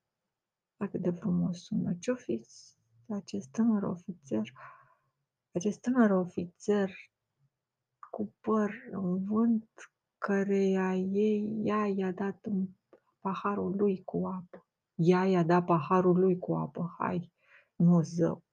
atât 0.77 1.01
de 1.01 1.11
frumos 1.11 1.63
sună. 1.63 1.93
Ce-o 1.99 2.15
fi 2.15 2.45
acest 3.07 3.51
tânăr 3.51 3.83
ofițer? 3.83 4.51
Acest 5.51 5.81
tânăr 5.81 6.11
ofițer 6.11 6.91
cu 8.11 8.33
păr 8.41 8.71
în 8.91 9.23
vânt, 9.23 9.69
căreia 10.17 10.95
ei, 10.95 11.61
ea 11.63 11.85
i-a 11.87 12.11
dat 12.11 12.45
un 12.45 12.67
paharul 13.19 13.75
lui 13.75 14.03
cu 14.03 14.25
apă. 14.25 14.67
Ea 14.95 15.25
i-a 15.25 15.43
dat 15.43 15.65
paharul 15.65 16.19
lui 16.19 16.37
cu 16.37 16.55
apă. 16.55 16.95
Hai, 16.97 17.33
nu 17.75 18.01
zău. 18.01 18.43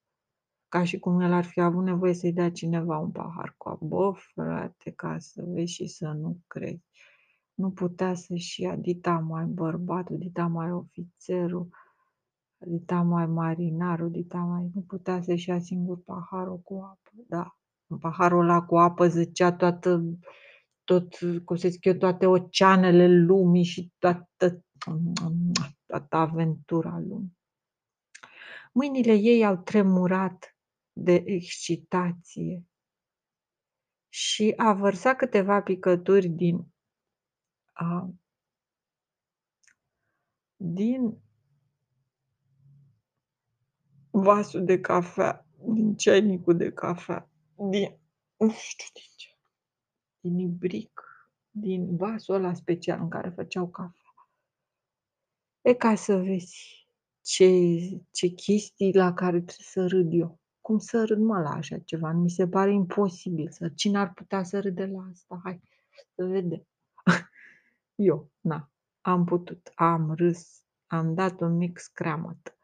Ca 0.68 0.84
și 0.84 0.98
cum 0.98 1.20
el 1.20 1.32
ar 1.32 1.44
fi 1.44 1.60
avut 1.60 1.84
nevoie 1.84 2.14
să-i 2.14 2.32
dea 2.32 2.50
cineva 2.50 2.98
un 2.98 3.10
pahar 3.10 3.54
cu 3.56 3.68
apă. 3.68 3.84
Bă, 3.84 4.12
frate, 4.16 4.90
ca 4.90 5.18
să 5.18 5.42
vezi 5.46 5.72
și 5.72 5.86
să 5.86 6.08
nu 6.08 6.40
crezi. 6.46 6.84
Nu 7.56 7.70
putea 7.70 8.14
să-și 8.14 8.62
ia 8.62 8.76
dita 8.76 9.18
mai 9.18 9.44
bărbatul, 9.44 10.18
dita 10.18 10.46
mai 10.46 10.70
ofițerul, 10.70 11.68
dita 12.58 13.02
mai 13.02 13.26
marinarul, 13.26 14.10
dita 14.10 14.38
mai... 14.38 14.70
Nu 14.75 14.80
putea 14.80 15.22
să-și 15.22 15.48
ia 15.48 15.60
singur 15.60 16.02
paharul 16.02 16.58
cu 16.58 16.75
apă, 16.75 17.10
da. 17.28 17.56
În 17.86 17.98
paharul 17.98 18.40
ăla 18.40 18.62
cu 18.62 18.78
apă 18.78 19.06
zicea 19.06 19.52
toată, 19.52 20.02
tot, 20.84 21.14
cum 21.44 21.56
să 21.56 21.68
zic 21.68 21.84
eu, 21.84 21.94
toate 21.94 22.26
oceanele 22.26 23.06
lumii 23.06 23.64
și 23.64 23.92
toată, 23.98 24.64
toată 25.86 26.16
aventura 26.16 26.98
lumii. 26.98 27.38
Mâinile 28.72 29.12
ei 29.12 29.44
au 29.44 29.56
tremurat 29.56 30.56
de 30.92 31.22
excitație 31.26 32.64
și 34.08 34.52
a 34.56 34.72
vărsat 34.72 35.16
câteva 35.16 35.62
picături 35.62 36.28
din 36.28 36.75
a, 37.76 38.11
din 40.56 41.18
vasul 44.11 44.64
de 44.64 44.80
cafea, 44.80 45.47
din 45.73 45.97
ceainicul 45.97 46.56
de 46.56 46.73
cafea, 46.73 47.30
din, 47.71 47.99
nu 48.37 48.50
știu 48.50 48.88
din 48.92 49.12
ce, 49.16 49.28
din 50.21 50.38
ibric, 50.38 51.02
din 51.50 51.97
vasul 51.97 52.35
ăla 52.35 52.54
special 52.54 53.00
în 53.00 53.09
care 53.09 53.28
făceau 53.28 53.68
cafea. 53.68 54.28
E 55.61 55.75
ca 55.75 55.95
să 55.95 56.16
vezi 56.16 56.88
ce, 57.21 57.47
ce 58.11 58.26
chestii 58.26 58.95
la 58.95 59.12
care 59.12 59.40
trebuie 59.40 59.66
să 59.68 59.87
râd 59.87 60.12
eu. 60.12 60.40
Cum 60.61 60.78
să 60.78 61.04
râd 61.04 61.18
mă 61.18 61.40
la 61.40 61.50
așa 61.50 61.78
ceva? 61.78 62.12
Mi 62.12 62.30
se 62.30 62.49
pare 62.49 62.73
imposibil. 62.73 63.50
Să, 63.50 63.68
cine 63.68 63.99
ar 63.99 64.12
putea 64.12 64.42
să 64.42 64.61
râde 64.61 64.87
la 64.87 65.09
asta? 65.11 65.40
Hai 65.42 65.61
să 66.14 66.25
vedem. 66.25 66.66
Eu, 67.98 68.30
na, 68.40 68.70
am 69.00 69.24
putut, 69.24 69.72
am 69.74 70.14
râs, 70.14 70.64
am 70.86 71.14
dat 71.14 71.40
un 71.40 71.56
mic 71.56 71.78
scramăt. 71.78 72.58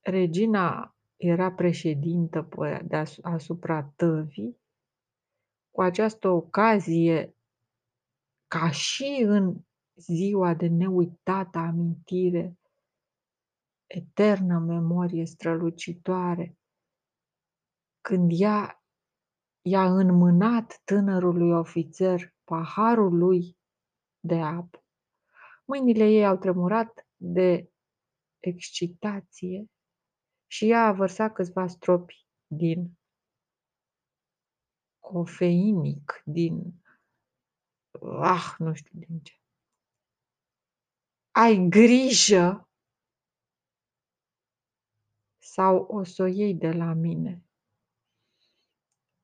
Regina 0.00 0.96
era 1.16 1.52
președintă 1.52 2.48
de 2.84 3.04
asupra 3.22 3.84
tăvii. 3.84 4.60
Cu 5.70 5.82
această 5.82 6.28
ocazie, 6.28 7.36
ca 8.46 8.70
și 8.70 9.22
în 9.26 9.64
ziua 9.94 10.54
de 10.54 10.66
neuitată 10.66 11.58
amintire 11.58 12.58
eternă 13.86 14.58
memorie 14.58 15.24
strălucitoare, 15.24 16.58
când 18.00 18.30
ea 18.34 18.84
i-a 19.60 19.94
înmânat 19.94 20.80
tânărului 20.84 21.50
ofițer 21.50 22.34
paharul 22.44 23.16
lui 23.16 23.58
de 24.20 24.34
apă. 24.34 24.84
Mâinile 25.64 26.04
ei 26.04 26.26
au 26.26 26.36
tremurat 26.36 27.06
de 27.16 27.70
excitație 28.38 29.70
și 30.46 30.70
ea 30.70 30.86
a 30.86 30.92
vărsat 30.92 31.32
câțiva 31.32 31.66
stropi 31.66 32.26
din 32.46 32.98
cofeinic, 34.98 36.22
din 36.24 36.82
ah, 38.20 38.54
nu 38.58 38.74
știu 38.74 38.98
din 38.98 39.20
ce. 39.20 39.34
Ai 41.30 41.66
grijă 41.68 42.68
sau 45.38 45.76
o 45.76 46.02
să 46.02 46.22
o 46.22 46.26
iei 46.26 46.54
de 46.54 46.72
la 46.72 46.92
mine, 46.92 47.44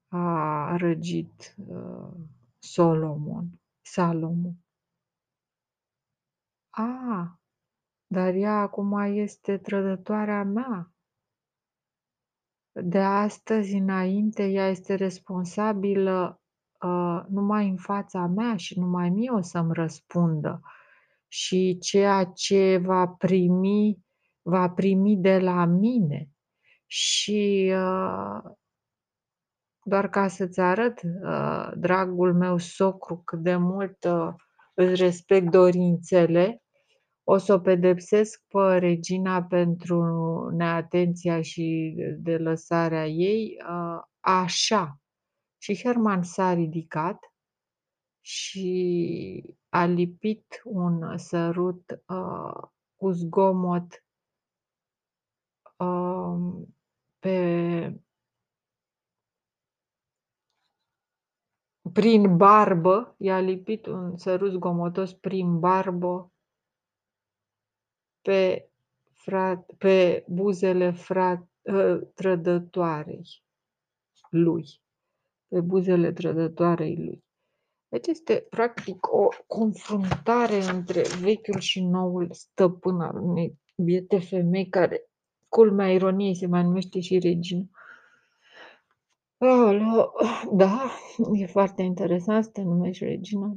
a 0.09 0.76
răgit 0.76 1.55
uh, 1.57 2.15
Solomon, 2.59 3.61
Salomon. 3.81 4.65
A, 6.78 7.40
dar 8.06 8.35
ea 8.35 8.61
acum 8.61 8.99
este 8.99 9.59
trădătoarea 9.59 10.45
mea. 10.45 10.90
De 12.73 12.99
astăzi 12.99 13.75
înainte, 13.75 14.47
ea 14.47 14.68
este 14.68 14.95
responsabilă 14.95 16.40
uh, 16.80 17.23
numai 17.28 17.68
în 17.68 17.76
fața 17.76 18.26
mea 18.26 18.56
și 18.56 18.78
numai 18.78 19.11
mie 19.11 19.30
o 19.30 19.40
să-mi 19.40 19.73
răspundă. 19.73 20.61
și 21.28 21.78
ceea 21.80 22.25
ce 22.25 22.76
va 22.76 23.06
primi, 23.09 23.99
va 24.42 24.71
primi 24.71 25.16
de 25.16 25.38
la 25.38 25.64
mine. 25.64 26.28
Și 26.87 27.73
uh, 27.75 28.52
doar 29.83 30.09
ca 30.09 30.28
să-ți 30.28 30.61
arăt, 30.61 31.02
uh, 31.02 31.71
dragul 31.76 32.35
meu 32.35 32.59
socru, 32.59 33.23
cât 33.25 33.38
de 33.38 33.56
mult 33.56 34.04
uh, 34.04 34.35
îți 34.75 35.02
respect 35.02 35.50
dorințele, 35.50 36.62
o 37.28 37.37
să 37.37 37.52
o 37.52 37.59
pedepsesc 37.59 38.42
pe 38.49 38.78
regina 38.78 39.42
pentru 39.42 40.00
neatenția 40.50 41.42
și 41.42 41.95
de 42.18 42.37
lăsarea 42.37 43.06
ei, 43.06 43.56
uh, 43.68 44.02
așa. 44.21 45.00
Și 45.59 45.76
Herman 45.83 46.23
s-a 46.23 46.52
ridicat 46.52 47.18
și 48.21 49.56
a 49.68 49.85
lipit 49.85 50.61
un 50.64 51.18
sărut 51.18 52.02
uh, 52.06 52.68
cu 52.97 53.11
zgomot 53.11 54.04
uh, 55.78 56.66
pe 57.18 58.00
prin 61.92 62.37
barbă, 62.37 63.14
i-a 63.18 63.40
lipit 63.40 63.87
un 63.87 64.16
sărut 64.16 64.50
zgomotos 64.50 65.12
prin 65.12 65.59
barbă 65.59 66.30
pe, 68.26 68.68
frat, 69.12 69.73
pe 69.78 70.25
buzele 70.28 70.90
frat, 70.90 71.49
ă, 71.66 71.97
trădătoarei 72.14 73.42
lui, 74.30 74.64
pe 75.49 75.61
buzele 75.61 76.12
trădătoarei 76.12 76.97
lui. 76.97 77.25
Deci 77.88 78.06
este 78.06 78.47
practic 78.50 79.12
o 79.12 79.28
confruntare 79.47 80.62
între 80.62 81.02
vechiul 81.21 81.61
și 81.61 81.85
noul 81.85 82.28
stăpân 82.33 83.00
al 83.00 83.16
unei 83.16 83.59
biete 83.76 84.18
femei 84.18 84.68
care, 84.68 85.11
culmea 85.49 85.92
ironiei, 85.92 86.37
se 86.37 86.47
mai 86.47 86.62
numește 86.62 87.00
și 87.00 87.18
regină. 87.18 87.71
Aoleu, 89.38 90.12
da, 90.52 90.90
e 91.33 91.47
foarte 91.47 91.83
interesant 91.83 92.45
să 92.45 92.50
te 92.50 92.62
numești 92.62 93.04
regină 93.04 93.56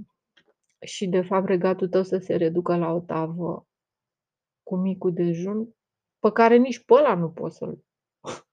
și 0.79 1.07
de 1.07 1.21
fapt 1.21 1.47
regatul 1.47 1.87
tău 1.87 2.03
să 2.03 2.17
se 2.17 2.35
reducă 2.35 2.77
la 2.77 2.91
o 2.91 2.99
tavă 2.99 3.63
cu 4.69 4.75
micul 4.75 5.13
dejun, 5.13 5.75
pe 6.19 6.31
care 6.31 6.57
nici 6.57 6.83
pe 6.85 6.93
ăla 6.93 7.15
nu 7.15 7.29
poți 7.29 7.57
să-l... 7.57 7.83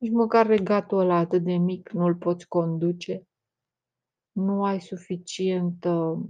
Nici 0.00 0.12
măcar 0.12 0.46
regatul 0.46 0.98
ăla 0.98 1.16
atât 1.16 1.42
de 1.42 1.56
mic 1.56 1.90
nu-l 1.90 2.14
poți 2.14 2.48
conduce. 2.48 3.26
Nu 4.32 4.64
ai 4.64 4.80
suficientă 4.80 6.22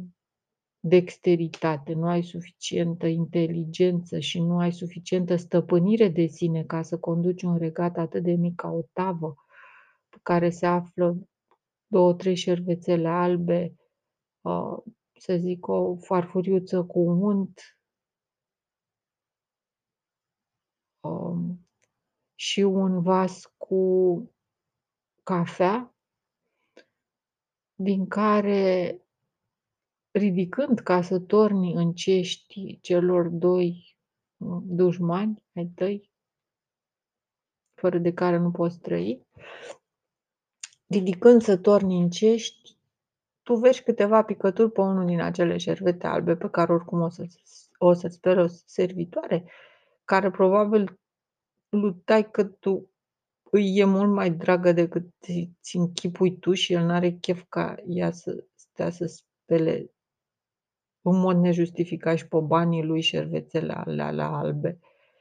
dexteritate, 0.80 1.92
nu 1.92 2.06
ai 2.06 2.22
suficientă 2.22 3.06
inteligență 3.06 4.18
și 4.18 4.40
nu 4.40 4.58
ai 4.58 4.72
suficientă 4.72 5.36
stăpânire 5.36 6.08
de 6.08 6.26
sine 6.26 6.64
ca 6.64 6.82
să 6.82 6.98
conduci 6.98 7.42
un 7.42 7.56
regat 7.56 7.96
atât 7.96 8.22
de 8.22 8.32
mic 8.32 8.54
ca 8.54 8.68
o 8.68 8.82
tavă 8.92 9.34
pe 10.08 10.18
care 10.22 10.50
se 10.50 10.66
află 10.66 11.18
două, 11.86 12.14
trei 12.14 12.34
șervețele 12.34 13.08
albe, 13.08 13.74
uh, 14.40 14.76
să 15.18 15.36
zic 15.36 15.66
o 15.66 15.96
farfuriuță 15.96 16.84
cu 16.84 17.00
unt, 17.00 17.77
um, 21.00 21.68
și 22.34 22.60
un 22.60 23.02
vas 23.02 23.52
cu 23.56 24.22
cafea, 25.22 25.94
din 27.74 28.06
care, 28.06 29.02
ridicând 30.10 30.78
ca 30.78 31.02
să 31.02 31.18
torni 31.18 31.72
în 31.72 31.92
cești 31.92 32.80
celor 32.80 33.28
doi 33.28 33.96
mm, 34.36 34.62
dușmani 34.66 35.42
ai 35.54 35.72
tăi, 35.74 36.10
fără 37.74 37.98
de 37.98 38.12
care 38.12 38.36
nu 38.36 38.50
poți 38.50 38.78
trăi, 38.78 39.26
ridicând 40.86 41.42
să 41.42 41.56
torni 41.56 42.00
în 42.00 42.10
cești, 42.10 42.76
tu 43.42 43.54
vezi 43.54 43.82
câteva 43.82 44.24
picături 44.24 44.72
pe 44.72 44.80
unul 44.80 45.06
din 45.06 45.20
acele 45.20 45.56
șervete 45.56 46.06
albe 46.06 46.36
pe 46.36 46.48
care 46.50 46.72
oricum 46.72 47.00
o, 47.00 47.08
să, 47.08 47.26
o 47.78 47.92
să-ți 47.92 48.14
spere 48.14 48.42
o 48.42 48.46
servitoare, 48.46 49.50
care 50.08 50.30
probabil 50.30 51.00
lutai 51.68 52.30
că 52.30 52.44
tu 52.44 52.90
îi 53.50 53.78
e 53.78 53.84
mult 53.84 54.10
mai 54.10 54.30
dragă 54.30 54.72
decât 54.72 55.08
ți 55.60 55.76
închipui 55.76 56.38
tu 56.38 56.52
și 56.52 56.72
el 56.72 56.84
n-are 56.84 57.10
chef 57.10 57.44
ca 57.48 57.74
ea 57.86 58.10
să 58.10 58.44
stea 58.54 58.90
să 58.90 59.06
spele 59.06 59.92
în 61.02 61.20
mod 61.20 61.36
nejustificat 61.36 62.16
și 62.16 62.28
pe 62.28 62.38
banii 62.40 62.84
lui 62.84 63.00
șervețele 63.00 63.72
alea 63.72 64.28
albe 64.28 64.78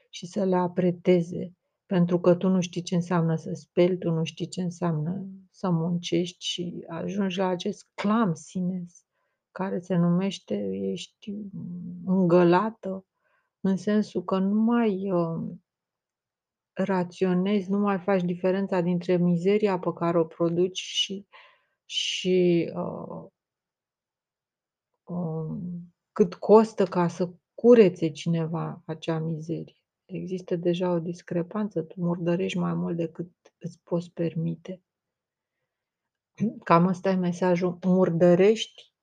și 0.10 0.26
să 0.26 0.44
le 0.44 0.56
apreteze. 0.56 1.54
Pentru 1.86 2.20
că 2.20 2.36
tu 2.36 2.48
nu 2.48 2.62
știi 2.62 2.82
ce 2.82 2.96
înseamnă 2.96 3.36
să 3.36 3.52
speli, 3.54 3.98
tu 3.98 4.12
nu 4.12 4.24
știi 4.24 4.48
ce 4.48 4.62
înseamnă 4.62 5.26
să 5.52 5.70
muncești 5.70 6.46
și 6.46 6.86
ajungi 6.88 7.38
la 7.38 7.48
acest 7.48 7.88
clam 7.94 8.34
sines 8.34 9.06
care 9.52 9.80
se 9.80 9.96
numește 9.96 10.70
ești 10.72 11.34
îngălată 12.06 13.06
în 13.68 13.78
sensul 13.78 14.24
că 14.24 14.38
nu 14.38 14.62
mai 14.62 15.12
uh, 15.12 15.56
raționezi, 16.74 17.70
nu 17.70 17.78
mai 17.78 18.00
faci 18.00 18.24
diferența 18.24 18.82
dintre 18.82 19.18
mizeria 19.18 19.80
pe 19.80 19.94
care 19.94 20.20
o 20.20 20.26
produci 20.26 20.78
și, 20.78 21.28
și 21.86 22.72
uh, 22.76 23.30
um, 25.04 25.94
cât 26.12 26.34
costă 26.34 26.86
ca 26.86 27.08
să 27.08 27.30
curețe 27.54 28.12
cineva 28.12 28.82
acea 28.86 29.20
mizerie. 29.20 29.76
Există 30.06 30.56
deja 30.56 30.92
o 30.92 31.00
discrepanță, 31.00 31.82
tu 31.82 31.94
murdărești 31.98 32.58
mai 32.58 32.74
mult 32.74 32.98
decât 32.98 33.32
îți 33.58 33.80
poți 33.84 34.12
permite. 34.12 34.82
Cam 36.64 36.86
ăsta 36.86 37.10
e 37.10 37.16
mesajul. 37.16 37.78
Murdărești, 37.86 38.94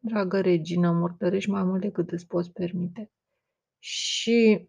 dragă 0.00 0.40
regină, 0.40 0.92
murdărești 0.92 1.50
mai 1.50 1.62
mult 1.64 1.80
decât 1.80 2.10
îți 2.10 2.26
poți 2.26 2.52
permite. 2.52 3.10
Și 3.84 4.68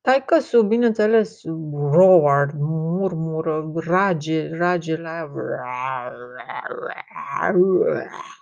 Taică-su, 0.00 0.62
bineînțeles, 0.62 1.42
roar, 1.92 2.52
murmură, 2.54 3.72
rage, 3.74 4.56
rage 4.56 4.96
la 4.96 5.30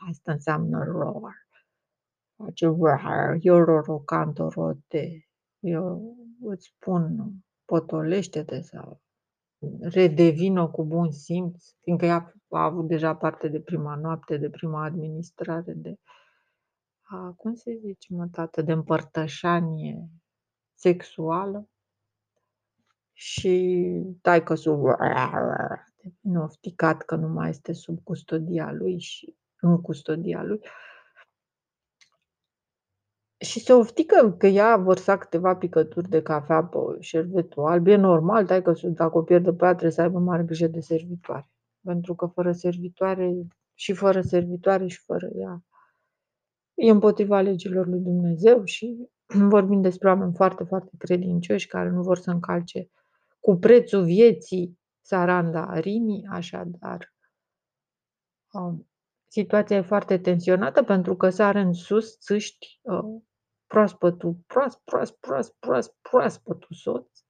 Asta 0.08 0.32
înseamnă 0.32 0.84
roar. 0.84 1.34
Face 2.36 2.66
roar, 2.66 3.36
eu 3.40 3.64
rorocanto 3.64 4.48
rote. 4.48 5.28
Eu 5.58 6.16
îți 6.40 6.66
spun, 6.66 7.32
potolește-te 7.64 8.60
sau 8.60 9.00
redevină 9.80 10.68
cu 10.68 10.84
bun 10.84 11.10
simț, 11.10 11.64
fiindcă 11.82 12.04
ea 12.04 12.34
a 12.48 12.64
avut 12.64 12.86
deja 12.86 13.16
parte 13.16 13.48
de 13.48 13.60
prima 13.60 13.94
noapte, 13.94 14.36
de 14.36 14.50
prima 14.50 14.84
administrare, 14.84 15.72
de, 15.72 15.98
a, 17.10 17.34
cum 17.36 17.54
se 17.54 17.78
zice, 17.84 18.14
mă, 18.14 18.26
tată, 18.32 18.62
de 18.62 18.72
împărtășanie 18.72 20.08
sexuală 20.74 21.68
și 23.12 23.84
taică-sul 24.22 24.96
devine 26.02 26.38
ofticat 26.38 27.02
că 27.02 27.14
nu 27.14 27.28
mai 27.28 27.48
este 27.48 27.72
sub 27.72 27.98
custodia 28.02 28.72
lui 28.72 28.98
și 28.98 29.36
în 29.60 29.80
custodia 29.80 30.42
lui. 30.42 30.60
Și 33.38 33.60
se 33.60 33.72
oftică 33.72 34.34
că 34.38 34.46
ea 34.46 34.72
a 34.72 34.76
vărsat 34.76 35.18
câteva 35.18 35.56
picături 35.56 36.08
de 36.08 36.22
cafea 36.22 36.64
pe 36.64 36.78
șervetul 37.00 37.66
alb. 37.66 37.86
E 37.86 37.96
normal, 37.96 38.46
tai 38.46 38.62
că 38.62 38.72
dacă 38.82 39.18
o 39.18 39.22
pierde 39.22 39.52
pe 39.52 39.64
ea 39.64 39.70
trebuie 39.70 39.92
să 39.92 40.02
aibă 40.02 40.18
mare 40.18 40.42
grijă 40.42 40.66
de 40.66 40.80
servitoare. 40.80 41.50
Pentru 41.80 42.14
că 42.14 42.26
fără 42.26 42.52
servitoare 42.52 43.46
și 43.74 43.92
fără 43.92 44.20
servitoare 44.20 44.86
și 44.86 45.02
fără 45.04 45.28
ea 45.34 45.64
e 46.80 46.90
împotriva 46.90 47.40
legilor 47.40 47.86
lui 47.86 48.00
Dumnezeu 48.00 48.64
și 48.64 49.08
vorbim 49.54 49.80
despre 49.80 50.08
oameni 50.08 50.34
foarte, 50.34 50.64
foarte 50.64 50.90
credincioși 50.98 51.66
care 51.66 51.88
nu 51.88 52.02
vor 52.02 52.16
să 52.16 52.30
încalce 52.30 52.90
cu 53.40 53.56
prețul 53.56 54.04
vieții 54.04 54.78
Saranda 55.00 55.66
Arini, 55.66 56.26
așadar 56.30 57.14
um, 58.52 58.90
situația 59.26 59.76
e 59.76 59.80
foarte 59.80 60.18
tensionată 60.18 60.82
pentru 60.82 61.16
că 61.16 61.30
sare 61.30 61.60
în 61.60 61.72
sus 61.72 62.18
țâști 62.18 62.80
uh, 62.82 63.20
proaspătul, 63.66 64.36
proas, 64.46 64.80
proas, 64.84 65.10
proas, 65.10 65.48
proas, 65.58 65.94
proaspătul 66.10 66.76
soț, 66.76 67.20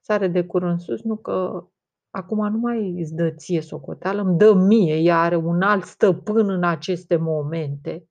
sare 0.00 0.28
de 0.28 0.44
cur 0.44 0.62
în 0.62 0.78
sus, 0.78 1.02
nu 1.02 1.16
că 1.16 1.66
acum 2.10 2.50
nu 2.52 2.58
mai 2.58 3.00
îți 3.00 3.14
dă 3.14 3.30
ție 3.30 3.60
socoteală, 3.60 4.20
îmi 4.22 4.38
dă 4.38 4.54
mie, 4.54 4.96
ea 4.96 5.20
are 5.20 5.36
un 5.36 5.62
alt 5.62 5.84
stăpân 5.84 6.50
în 6.50 6.64
aceste 6.64 7.16
momente 7.16 8.08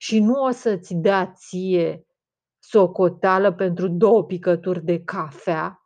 și 0.00 0.20
nu 0.20 0.42
o 0.42 0.50
să-ți 0.50 0.94
dea 0.94 1.32
ție 1.32 2.06
socoteală 2.58 3.52
pentru 3.52 3.88
două 3.88 4.24
picături 4.24 4.84
de 4.84 5.04
cafea 5.04 5.82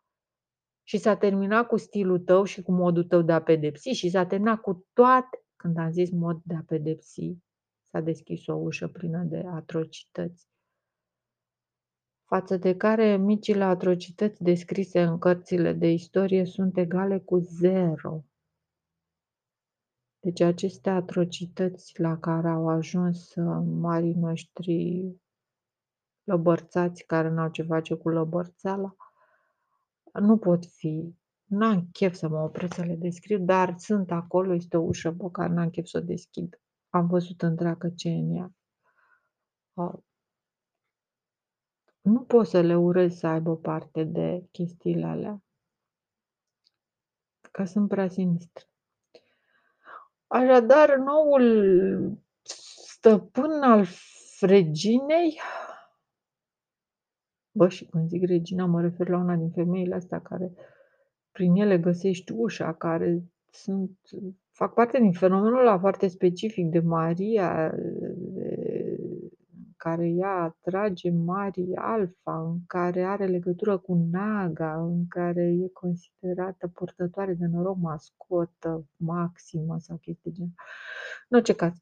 și 0.83 0.97
s-a 0.97 1.15
terminat 1.15 1.67
cu 1.67 1.77
stilul 1.77 2.19
tău 2.19 2.43
și 2.43 2.61
cu 2.61 2.71
modul 2.71 3.03
tău 3.03 3.21
de 3.21 3.31
a 3.31 3.41
pedepsi 3.41 3.89
și 3.89 4.09
s-a 4.09 4.25
terminat 4.25 4.59
cu 4.59 4.87
toate, 4.93 5.43
când 5.55 5.77
am 5.77 5.91
zis 5.91 6.11
mod 6.11 6.41
de 6.43 6.55
a 6.55 6.63
pedepsi, 6.67 7.37
s-a 7.83 7.99
deschis 7.99 8.47
o 8.47 8.53
ușă 8.55 8.87
plină 8.87 9.23
de 9.23 9.43
atrocități, 9.53 10.47
față 12.25 12.57
de 12.57 12.75
care 12.75 13.17
micile 13.17 13.63
atrocități 13.63 14.43
descrise 14.43 15.01
în 15.01 15.17
cărțile 15.17 15.73
de 15.73 15.91
istorie 15.91 16.45
sunt 16.45 16.77
egale 16.77 17.19
cu 17.19 17.37
zero. 17.37 18.23
Deci 20.23 20.41
aceste 20.41 20.89
atrocități 20.89 21.99
la 21.99 22.17
care 22.19 22.49
au 22.49 22.67
ajuns 22.67 23.35
uh, 23.35 23.63
marii 23.65 24.13
noștri 24.13 25.05
lăbărțați 26.23 27.03
care 27.03 27.29
n-au 27.29 27.49
ce 27.49 27.63
face 27.63 27.95
cu 27.95 28.09
lăbărțeala, 28.09 28.95
nu 30.13 30.37
pot 30.37 30.65
fi 30.65 31.15
N-am 31.53 31.87
chef 31.91 32.13
să 32.13 32.27
mă 32.27 32.39
opresc 32.39 32.73
să 32.73 32.83
le 32.83 32.95
descriu, 32.95 33.37
dar 33.37 33.77
sunt 33.77 34.11
acolo, 34.11 34.53
este 34.53 34.77
o 34.77 34.81
ușă 34.81 35.11
pe 35.11 35.27
care 35.31 35.53
n-am 35.53 35.69
chef 35.69 35.85
să 35.85 35.97
o 35.97 36.01
deschid. 36.01 36.61
Am 36.89 37.07
văzut 37.07 37.41
întreagă 37.41 37.89
ce 37.89 38.09
e 38.09 38.13
în 38.13 38.35
ea. 38.35 38.53
Nu 42.01 42.23
pot 42.23 42.47
să 42.47 42.61
le 42.61 42.75
urez 42.75 43.15
să 43.15 43.27
aibă 43.27 43.57
parte 43.57 44.03
de 44.03 44.47
chestiile 44.51 45.05
alea, 45.05 45.43
că 47.51 47.65
sunt 47.65 47.87
prea 47.87 48.07
sinistre. 48.07 48.72
Așadar, 50.33 50.95
noul 50.95 52.17
stăpân 52.41 53.61
al 53.61 53.85
reginei, 54.39 55.39
bă, 57.51 57.67
și 57.67 57.85
când 57.85 58.07
zic 58.07 58.23
regina, 58.25 58.65
mă 58.65 58.81
refer 58.81 59.07
la 59.07 59.17
una 59.17 59.35
din 59.35 59.49
femeile 59.49 59.95
astea 59.95 60.21
care 60.21 60.51
prin 61.31 61.55
ele 61.55 61.77
găsești 61.77 62.31
ușa, 62.31 62.73
care 62.73 63.23
sunt, 63.49 63.99
fac 64.51 64.73
parte 64.73 64.99
din 64.99 65.11
fenomenul 65.11 65.59
ăla 65.59 65.79
foarte 65.79 66.07
specific 66.07 66.69
de 66.69 66.79
Maria, 66.79 67.73
care 69.83 70.07
ea 70.07 70.29
atrage 70.29 71.11
Marii 71.11 71.75
Alfa, 71.75 72.41
în 72.41 72.65
care 72.67 73.03
are 73.03 73.25
legătură 73.25 73.77
cu 73.77 74.07
Naga, 74.11 74.75
în 74.75 75.07
care 75.07 75.41
e 75.41 75.67
considerată 75.67 76.67
purtătoare 76.67 77.33
de 77.33 77.45
noroc, 77.45 77.77
mascotă 77.77 78.87
maximă 78.95 79.79
sau 79.79 79.97
chestii 79.97 80.31
gen. 80.31 80.53
În 81.29 81.37
orice 81.37 81.53
caz, 81.53 81.77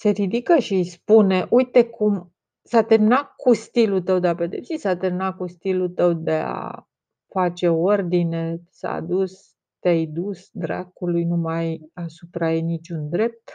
se 0.00 0.08
ridică 0.08 0.58
și 0.58 0.74
îi 0.74 0.84
spune, 0.84 1.46
uite 1.50 1.84
cum 1.84 2.32
s-a 2.62 2.82
terminat 2.82 3.34
cu 3.36 3.54
stilul 3.54 4.02
tău 4.02 4.18
de 4.18 4.28
a 4.28 4.34
pedepsi, 4.34 4.76
s-a 4.76 4.96
terminat 4.96 5.36
cu 5.36 5.46
stilul 5.46 5.88
tău 5.88 6.12
de 6.12 6.34
a 6.34 6.88
face 7.26 7.68
ordine, 7.68 8.60
s-a 8.70 9.00
dus, 9.00 9.56
te-ai 9.78 10.06
dus 10.06 10.48
dracului, 10.52 11.24
nu 11.24 11.36
mai 11.36 11.90
asupra 11.92 12.52
ei 12.52 12.60
niciun 12.60 13.08
drept 13.08 13.52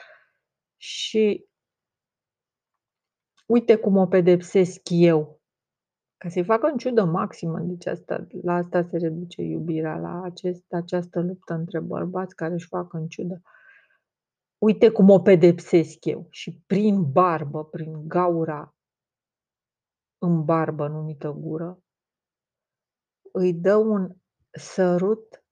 și 0.78 1.46
uite 3.46 3.76
cum 3.76 3.98
o 3.98 4.08
pedepsesc 4.08 4.82
eu. 4.90 5.42
Ca 6.18 6.30
să-i 6.30 6.44
facă 6.44 6.68
în 6.68 6.78
ciudă 6.78 7.04
maximă, 7.04 7.60
deci 7.60 7.86
asta, 7.86 8.28
la 8.42 8.54
asta 8.54 8.82
se 8.82 8.98
reduce 8.98 9.42
iubirea, 9.42 9.98
la 9.98 10.22
acest, 10.24 10.74
această 10.74 11.22
luptă 11.22 11.54
între 11.54 11.80
bărbați 11.80 12.36
care 12.36 12.54
își 12.54 12.68
fac 12.68 12.94
în 12.94 13.08
ciudă. 13.08 13.42
Uite 14.66 14.92
cum 14.92 15.10
o 15.10 15.20
pedepsesc 15.20 16.06
eu 16.06 16.28
și 16.30 16.64
prin 16.68 17.12
barbă, 17.12 17.66
prin 17.66 18.08
gaura 18.08 18.76
în 20.18 20.46
barbă 20.46 20.88
numită 20.88 21.32
gură, 21.32 21.84
îi 23.32 23.54
dă 23.54 23.76
un 23.76 24.16
sărut 24.52 25.44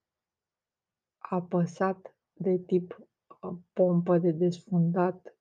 apăsat 1.17 2.15
de 2.33 2.57
tip 2.57 2.97
uh, 3.41 3.57
pompă 3.73 4.17
de 4.17 4.31
desfundat 4.31 5.37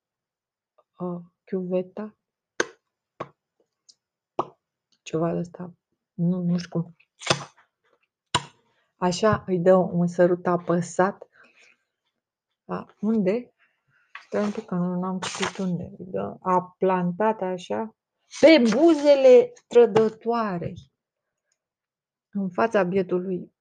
uh, 0.98 1.20
chiuveta 1.44 2.16
ceva 5.02 5.32
de 5.32 5.38
asta, 5.38 5.74
nu, 6.12 6.42
nu 6.42 6.58
știu 6.58 6.80
cum. 6.80 6.96
Așa 8.96 9.44
îi 9.46 9.58
dă 9.58 9.74
un 9.74 10.06
sărut 10.06 10.46
apăsat. 10.46 11.28
A, 12.64 12.94
unde? 13.00 13.51
Stai 14.32 14.44
un 14.44 14.52
pic 14.52 14.64
că 14.64 14.74
nu 14.74 15.04
am 15.04 15.18
citit 15.18 15.58
unde. 15.58 15.82
Îi 15.98 16.06
dă, 16.06 16.36
a 16.40 16.74
plantat 16.78 17.40
așa 17.40 17.96
pe 18.40 18.62
buzele 18.76 19.52
trădătoarei. 19.66 20.92
În 22.30 22.50
fața 22.50 22.82
bietului, 22.82 23.54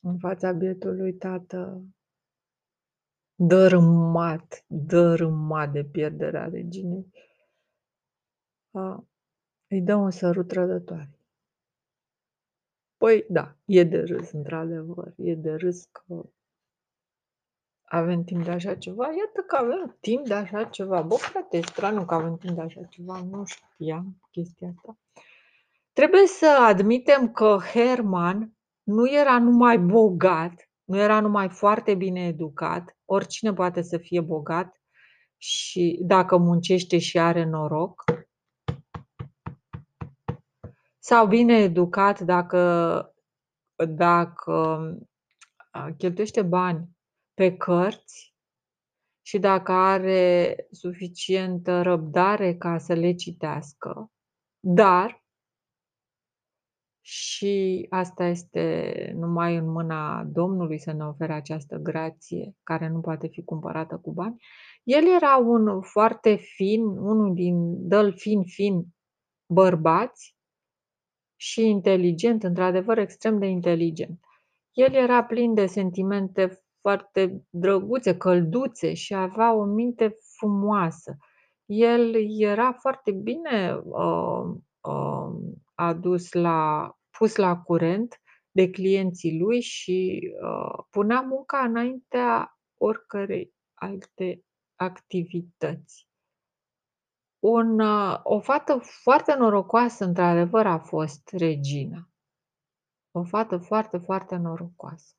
în 0.00 0.18
fața 0.18 0.52
bietului 0.52 1.14
tată 1.14 1.84
dărâmat, 3.34 4.64
dărâmat 4.66 5.72
de 5.72 5.84
pierderea 5.84 6.48
reginei. 6.48 7.12
A, 8.70 9.06
îi 9.66 9.82
dă 9.82 9.94
un 9.94 10.10
sărut 10.10 10.48
trădătoare. 10.48 11.18
Păi 12.96 13.26
da, 13.28 13.56
e 13.64 13.84
de 13.84 14.00
râs, 14.00 14.30
într-adevăr, 14.30 15.12
e 15.16 15.34
de 15.34 15.54
râs 15.54 15.84
că 15.84 16.30
avem 17.88 18.24
timp 18.24 18.44
de 18.44 18.50
așa 18.50 18.74
ceva. 18.74 19.04
Iată 19.04 19.40
că 19.46 19.56
avem 19.56 19.96
timp 20.00 20.26
de 20.26 20.34
așa 20.34 20.64
ceva. 20.64 21.02
Bă, 21.02 21.14
frate, 21.14 21.56
e 21.56 21.60
straniu 21.60 22.04
că 22.04 22.14
avem 22.14 22.36
timp 22.36 22.54
de 22.54 22.60
așa 22.60 22.82
ceva. 22.82 23.20
Nu 23.30 23.44
știam 23.44 24.20
chestia 24.30 24.68
asta. 24.76 24.98
Trebuie 25.92 26.26
să 26.26 26.46
admitem 26.60 27.32
că 27.32 27.58
Herman 27.72 28.56
nu 28.82 29.10
era 29.10 29.38
numai 29.38 29.78
bogat, 29.78 30.70
nu 30.84 30.98
era 30.98 31.20
numai 31.20 31.48
foarte 31.48 31.94
bine 31.94 32.26
educat, 32.26 32.96
oricine 33.04 33.52
poate 33.52 33.82
să 33.82 33.98
fie 33.98 34.20
bogat 34.20 34.80
și 35.36 36.00
dacă 36.02 36.36
muncește 36.36 36.98
și 36.98 37.18
are 37.18 37.44
noroc, 37.44 38.04
sau 40.98 41.26
bine 41.26 41.56
educat 41.58 42.20
dacă, 42.20 43.14
dacă 43.88 44.80
cheltuiește 45.96 46.42
bani 46.42 46.95
pe 47.36 47.56
cărți 47.56 48.34
și 49.26 49.38
dacă 49.38 49.72
are 49.72 50.56
suficientă 50.70 51.82
răbdare 51.82 52.56
ca 52.56 52.78
să 52.78 52.92
le 52.92 53.14
citească, 53.14 54.12
dar 54.60 55.24
și 57.08 57.86
asta 57.90 58.24
este 58.24 59.12
numai 59.16 59.56
în 59.56 59.70
mâna 59.70 60.24
Domnului 60.24 60.78
să 60.78 60.92
ne 60.92 61.04
ofere 61.04 61.32
această 61.32 61.76
grație 61.76 62.56
care 62.62 62.88
nu 62.88 63.00
poate 63.00 63.26
fi 63.26 63.44
cumpărată 63.44 63.98
cu 63.98 64.12
bani. 64.12 64.36
El 64.82 65.04
era 65.16 65.36
un 65.36 65.82
foarte 65.82 66.34
fin, 66.34 66.82
unul 66.82 67.34
din 67.34 67.88
dăl 67.88 68.16
fin 68.16 68.44
fin 68.44 68.86
bărbați 69.52 70.36
și 71.36 71.68
inteligent, 71.68 72.42
într-adevăr 72.42 72.98
extrem 72.98 73.38
de 73.38 73.46
inteligent. 73.46 74.20
El 74.72 74.94
era 74.94 75.24
plin 75.24 75.54
de 75.54 75.66
sentimente 75.66 76.65
foarte 76.86 77.46
drăguțe, 77.50 78.16
călduțe 78.16 78.94
și 78.94 79.14
avea 79.14 79.54
o 79.54 79.64
minte 79.64 80.16
frumoasă. 80.36 81.16
El 81.64 82.14
era 82.38 82.72
foarte 82.72 83.12
bine, 83.12 83.80
uh, 83.84 84.54
uh, 84.80 85.34
adus 85.74 86.32
la 86.32 86.90
pus 87.18 87.36
la 87.36 87.56
curent 87.56 88.20
de 88.50 88.70
clienții 88.70 89.38
lui 89.40 89.60
și, 89.60 90.20
uh, 90.42 90.84
punea 90.90 91.20
munca 91.20 91.58
înaintea 91.58 92.58
oricărei 92.80 93.54
alte 93.74 94.44
activități. 94.74 96.08
Un 97.38 97.80
o 98.22 98.40
fată 98.40 98.78
foarte 99.02 99.34
norocoasă 99.34 100.04
într-adevăr 100.04 100.66
a 100.66 100.78
fost 100.78 101.28
regina. 101.32 102.08
O 103.10 103.24
fată 103.24 103.58
foarte, 103.58 103.98
foarte 103.98 104.36
norocoasă. 104.36 105.16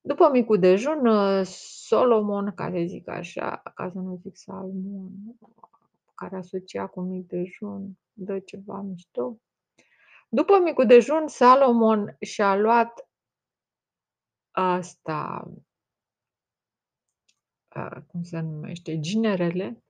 După 0.00 0.30
micul 0.30 0.58
dejun, 0.58 1.08
Solomon, 1.44 2.54
ca 2.54 2.70
să 2.70 2.84
zic 2.86 3.08
așa, 3.08 3.62
ca 3.74 3.90
să 3.92 3.98
nu 3.98 4.16
zic 4.16 4.36
Salmon, 4.36 5.12
care 6.14 6.36
asocia 6.36 6.86
cu 6.86 7.00
mic 7.00 7.26
dejun, 7.26 7.98
dă 8.12 8.38
ceva 8.38 8.80
mișto. 8.80 9.40
După 10.28 10.58
micul 10.58 10.86
dejun, 10.86 11.28
Salomon 11.28 12.16
și-a 12.20 12.56
luat 12.56 13.08
asta 14.50 15.50
cum 18.06 18.22
se 18.22 18.40
numește, 18.40 19.00
ginerele 19.00 19.82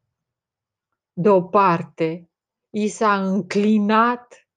deoparte, 1.13 2.31
i 2.71 2.89
s-a 2.89 3.27
înclinat 3.27 4.33
uh, 4.33 4.50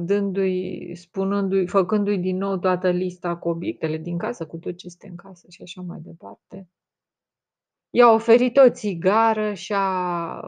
dându-i, 0.00 0.94
spunându-i, 0.94 1.66
făcându-i 1.66 2.18
din 2.18 2.36
nou 2.36 2.58
toată 2.58 2.90
lista 2.90 3.36
cu 3.36 3.48
obiectele 3.48 3.96
din 3.96 4.18
casă, 4.18 4.46
cu 4.46 4.56
tot 4.56 4.76
ce 4.76 4.86
este 4.86 5.08
în 5.08 5.16
casă 5.16 5.46
și 5.48 5.62
așa 5.62 5.80
mai 5.80 5.98
departe. 6.00 6.68
I-a 7.90 8.12
oferit 8.12 8.56
o 8.56 8.70
țigară 8.70 9.54
și-a, 9.54 10.40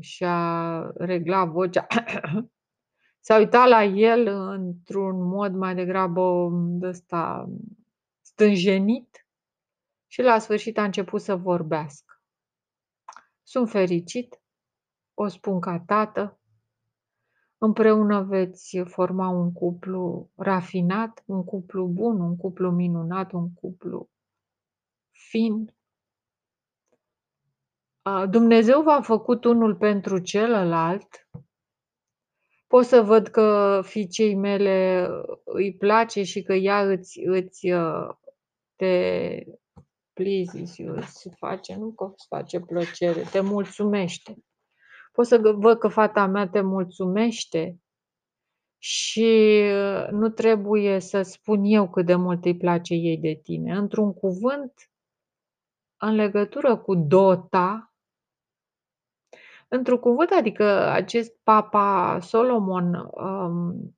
și-a 0.00 0.80
reglat 0.94 1.48
vocea. 1.48 1.86
S-a 3.26 3.36
uitat 3.36 3.68
la 3.68 3.84
el 3.84 4.26
într-un 4.26 5.22
mod 5.22 5.54
mai 5.54 5.74
degrabă 5.74 6.50
ăsta 6.82 7.48
stânjenit 8.20 9.26
și 10.06 10.22
la 10.22 10.38
sfârșit 10.38 10.78
a 10.78 10.84
început 10.84 11.20
să 11.20 11.36
vorbească. 11.36 12.20
Sunt 13.42 13.70
fericit, 13.70 14.40
o 15.14 15.28
spun 15.28 15.60
ca 15.60 15.80
tată, 15.80 16.40
împreună 17.58 18.22
veți 18.22 18.78
forma 18.84 19.28
un 19.28 19.52
cuplu 19.52 20.30
rafinat, 20.34 21.22
un 21.26 21.44
cuplu 21.44 21.86
bun, 21.86 22.20
un 22.20 22.36
cuplu 22.36 22.70
minunat, 22.70 23.32
un 23.32 23.52
cuplu 23.52 24.10
fin. 25.10 25.74
Dumnezeu 28.30 28.82
v-a 28.82 29.00
făcut 29.00 29.44
unul 29.44 29.76
pentru 29.76 30.18
celălalt. 30.18 31.28
Pot 32.66 32.84
să 32.84 33.02
văd 33.02 33.28
că 33.28 33.80
fiicei 33.84 34.34
mele 34.34 35.08
îi 35.44 35.76
place 35.76 36.22
și 36.22 36.42
că 36.42 36.52
ea 36.52 36.90
îți, 36.90 37.20
îți 37.20 37.68
te 38.76 39.44
pleases 40.12 40.76
you, 40.76 40.96
îți 40.96 41.28
face, 41.36 41.76
nu 41.76 41.92
că 41.92 42.10
îți 42.12 42.26
face 42.26 42.60
plăcere, 42.60 43.22
te 43.30 43.40
mulțumește. 43.40 44.36
Pot 45.16 45.26
să 45.26 45.54
văd 45.56 45.78
că 45.78 45.88
fata 45.88 46.26
mea 46.26 46.48
te 46.48 46.60
mulțumește 46.60 47.80
și 48.78 49.62
nu 50.10 50.28
trebuie 50.28 50.98
să 50.98 51.22
spun 51.22 51.64
eu 51.64 51.90
cât 51.90 52.06
de 52.06 52.14
mult 52.14 52.44
îi 52.44 52.56
place 52.56 52.94
ei 52.94 53.18
de 53.18 53.40
tine. 53.42 53.76
Într-un 53.76 54.14
cuvânt, 54.14 54.72
în 55.96 56.14
legătură 56.14 56.76
cu 56.76 56.94
dota, 56.94 57.94
într-un 59.68 59.98
cuvânt, 59.98 60.30
adică 60.30 60.64
acest 60.90 61.36
papa 61.42 62.18
Solomon 62.20 62.94
um, 62.94 63.96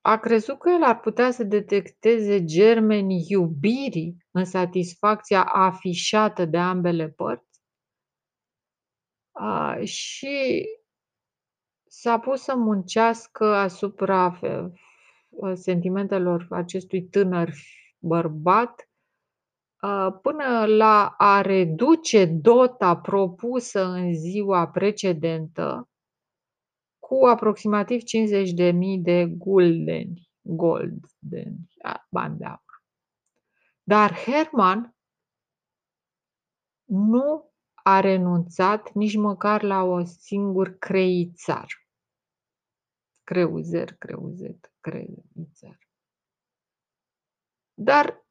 a 0.00 0.18
crezut 0.18 0.58
că 0.58 0.70
el 0.70 0.82
ar 0.82 1.00
putea 1.00 1.30
să 1.30 1.44
detecteze 1.44 2.44
germenii 2.44 3.26
iubirii 3.28 4.16
în 4.30 4.44
satisfacția 4.44 5.44
afișată 5.44 6.44
de 6.44 6.58
ambele 6.58 7.08
părți 7.08 7.47
a, 9.38 9.78
și 9.84 10.66
s-a 11.86 12.18
pus 12.18 12.42
să 12.42 12.56
muncească 12.56 13.44
asupra 13.44 14.38
sentimentelor 15.54 16.46
acestui 16.50 17.02
tânăr 17.02 17.52
bărbat 17.98 18.88
până 20.22 20.66
la 20.66 21.14
a 21.16 21.40
reduce 21.40 22.24
dota 22.24 22.96
propusă 22.96 23.84
în 23.84 24.14
ziua 24.14 24.68
precedentă 24.68 25.88
cu 26.98 27.26
aproximativ 27.26 28.00
50.000 28.00 29.02
de 29.02 29.26
guldeni, 29.26 30.30
goldeni, 30.40 31.68
bani 32.10 32.38
de 32.38 32.44
aur. 32.44 32.82
Dar 33.82 34.14
Herman 34.14 34.96
nu 36.84 37.47
a 37.90 38.00
renunțat 38.00 38.92
nici 38.92 39.16
măcar 39.16 39.62
la 39.62 39.82
o 39.82 40.04
singur 40.04 40.78
creițar. 40.78 41.66
Creuzer, 43.24 43.94
creuzet, 43.94 44.72
creițar. 44.80 45.78
Dar, 47.74 48.26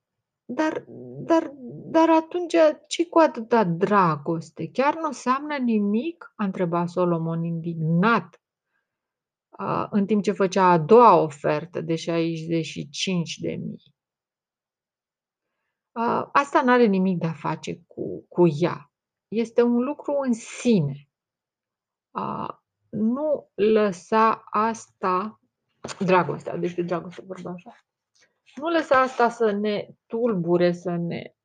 dar, 0.45 0.85
dar, 1.25 1.53
dar 1.91 2.09
atunci 2.09 2.55
ce 2.87 3.07
cu 3.07 3.19
atâta 3.19 3.63
dragoste? 3.63 4.69
Chiar 4.71 4.95
nu 4.95 5.05
înseamnă 5.05 5.57
nimic? 5.57 6.33
A 6.35 6.43
întrebat 6.43 6.89
Solomon 6.89 7.43
indignat 7.43 8.41
în 9.89 10.05
timp 10.05 10.23
ce 10.23 10.31
făcea 10.31 10.71
a 10.71 10.77
doua 10.77 11.15
ofertă 11.15 11.81
de 11.81 11.95
65 11.95 13.37
de 13.37 13.51
mii. 13.51 13.95
Asta 16.31 16.61
nu 16.61 16.71
are 16.71 16.85
nimic 16.85 17.17
de 17.17 17.27
a 17.27 17.33
face 17.33 17.83
cu, 17.87 18.25
cu 18.27 18.47
ea. 18.59 18.86
Este 19.27 19.61
un 19.61 19.83
lucru 19.83 20.17
în 20.19 20.33
sine. 20.33 21.09
Nu 22.89 23.51
lăsa 23.53 24.43
asta, 24.49 25.41
dragostea, 25.99 26.57
deci 26.57 26.73
de 26.73 26.81
dragoste 26.81 27.21
vorba 27.25 27.51
așa, 27.51 27.75
nu 28.55 28.69
lăsa 28.69 29.01
asta 29.01 29.29
să 29.29 29.51
ne 29.51 29.87
tulbure, 30.05 30.71
să 30.71 30.95
ne 30.95 31.35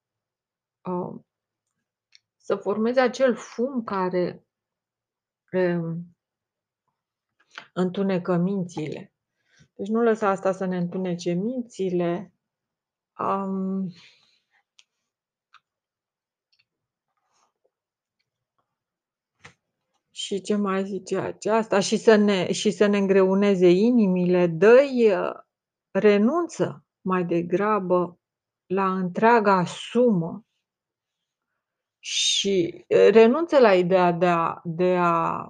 să 2.37 2.57
formeze 2.57 3.01
acel 3.01 3.35
fum 3.35 3.85
care 3.85 4.47
întunecă 7.73 8.37
mințile. 8.37 9.13
Deci 9.75 9.89
nu 9.89 10.03
lăsa 10.03 10.29
asta 10.29 10.53
să 10.53 10.65
ne 10.65 10.77
întunece 10.77 11.33
mințile. 11.33 12.33
Um, 13.19 13.93
și 20.25 20.41
ce 20.41 20.57
mai 20.57 20.85
zice 20.85 21.19
aceasta? 21.19 21.81
Și 21.81 21.97
să 21.97 22.15
ne, 22.15 22.53
și 22.53 22.71
să 22.71 22.87
ne 22.87 22.99
îngreuneze 22.99 23.69
inimile, 23.69 24.47
dă-i, 24.47 25.13
renunță 25.91 26.85
mai 27.01 27.25
degrabă 27.25 28.21
la 28.67 28.95
întreaga 28.95 29.65
sumă 29.65 30.45
și 31.99 32.85
renunță 32.89 33.59
la 33.59 33.75
ideea 33.75 34.13
de 34.13 34.27
a, 34.27 34.61
de 34.65 34.97
a 34.97 35.47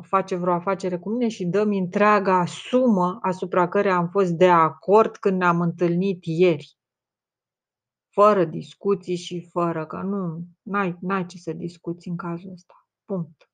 face 0.00 0.36
vreo 0.36 0.52
afacere 0.52 0.98
cu 0.98 1.10
mine 1.10 1.28
și 1.28 1.44
dă-mi 1.44 1.78
întreaga 1.78 2.44
sumă 2.46 3.18
asupra 3.22 3.68
căreia 3.68 3.96
am 3.96 4.08
fost 4.08 4.30
de 4.32 4.48
acord 4.48 5.16
când 5.16 5.38
ne-am 5.38 5.60
întâlnit 5.60 6.24
ieri. 6.24 6.76
Fără 8.12 8.44
discuții 8.44 9.16
și 9.16 9.48
fără 9.50 9.86
că 9.86 9.96
nu, 9.96 10.44
n-ai, 10.62 10.96
n-ai 11.00 11.26
ce 11.26 11.38
să 11.38 11.52
discuți 11.52 12.08
în 12.08 12.16
cazul 12.16 12.52
ăsta. 12.52 12.88
Punct. 13.04 13.47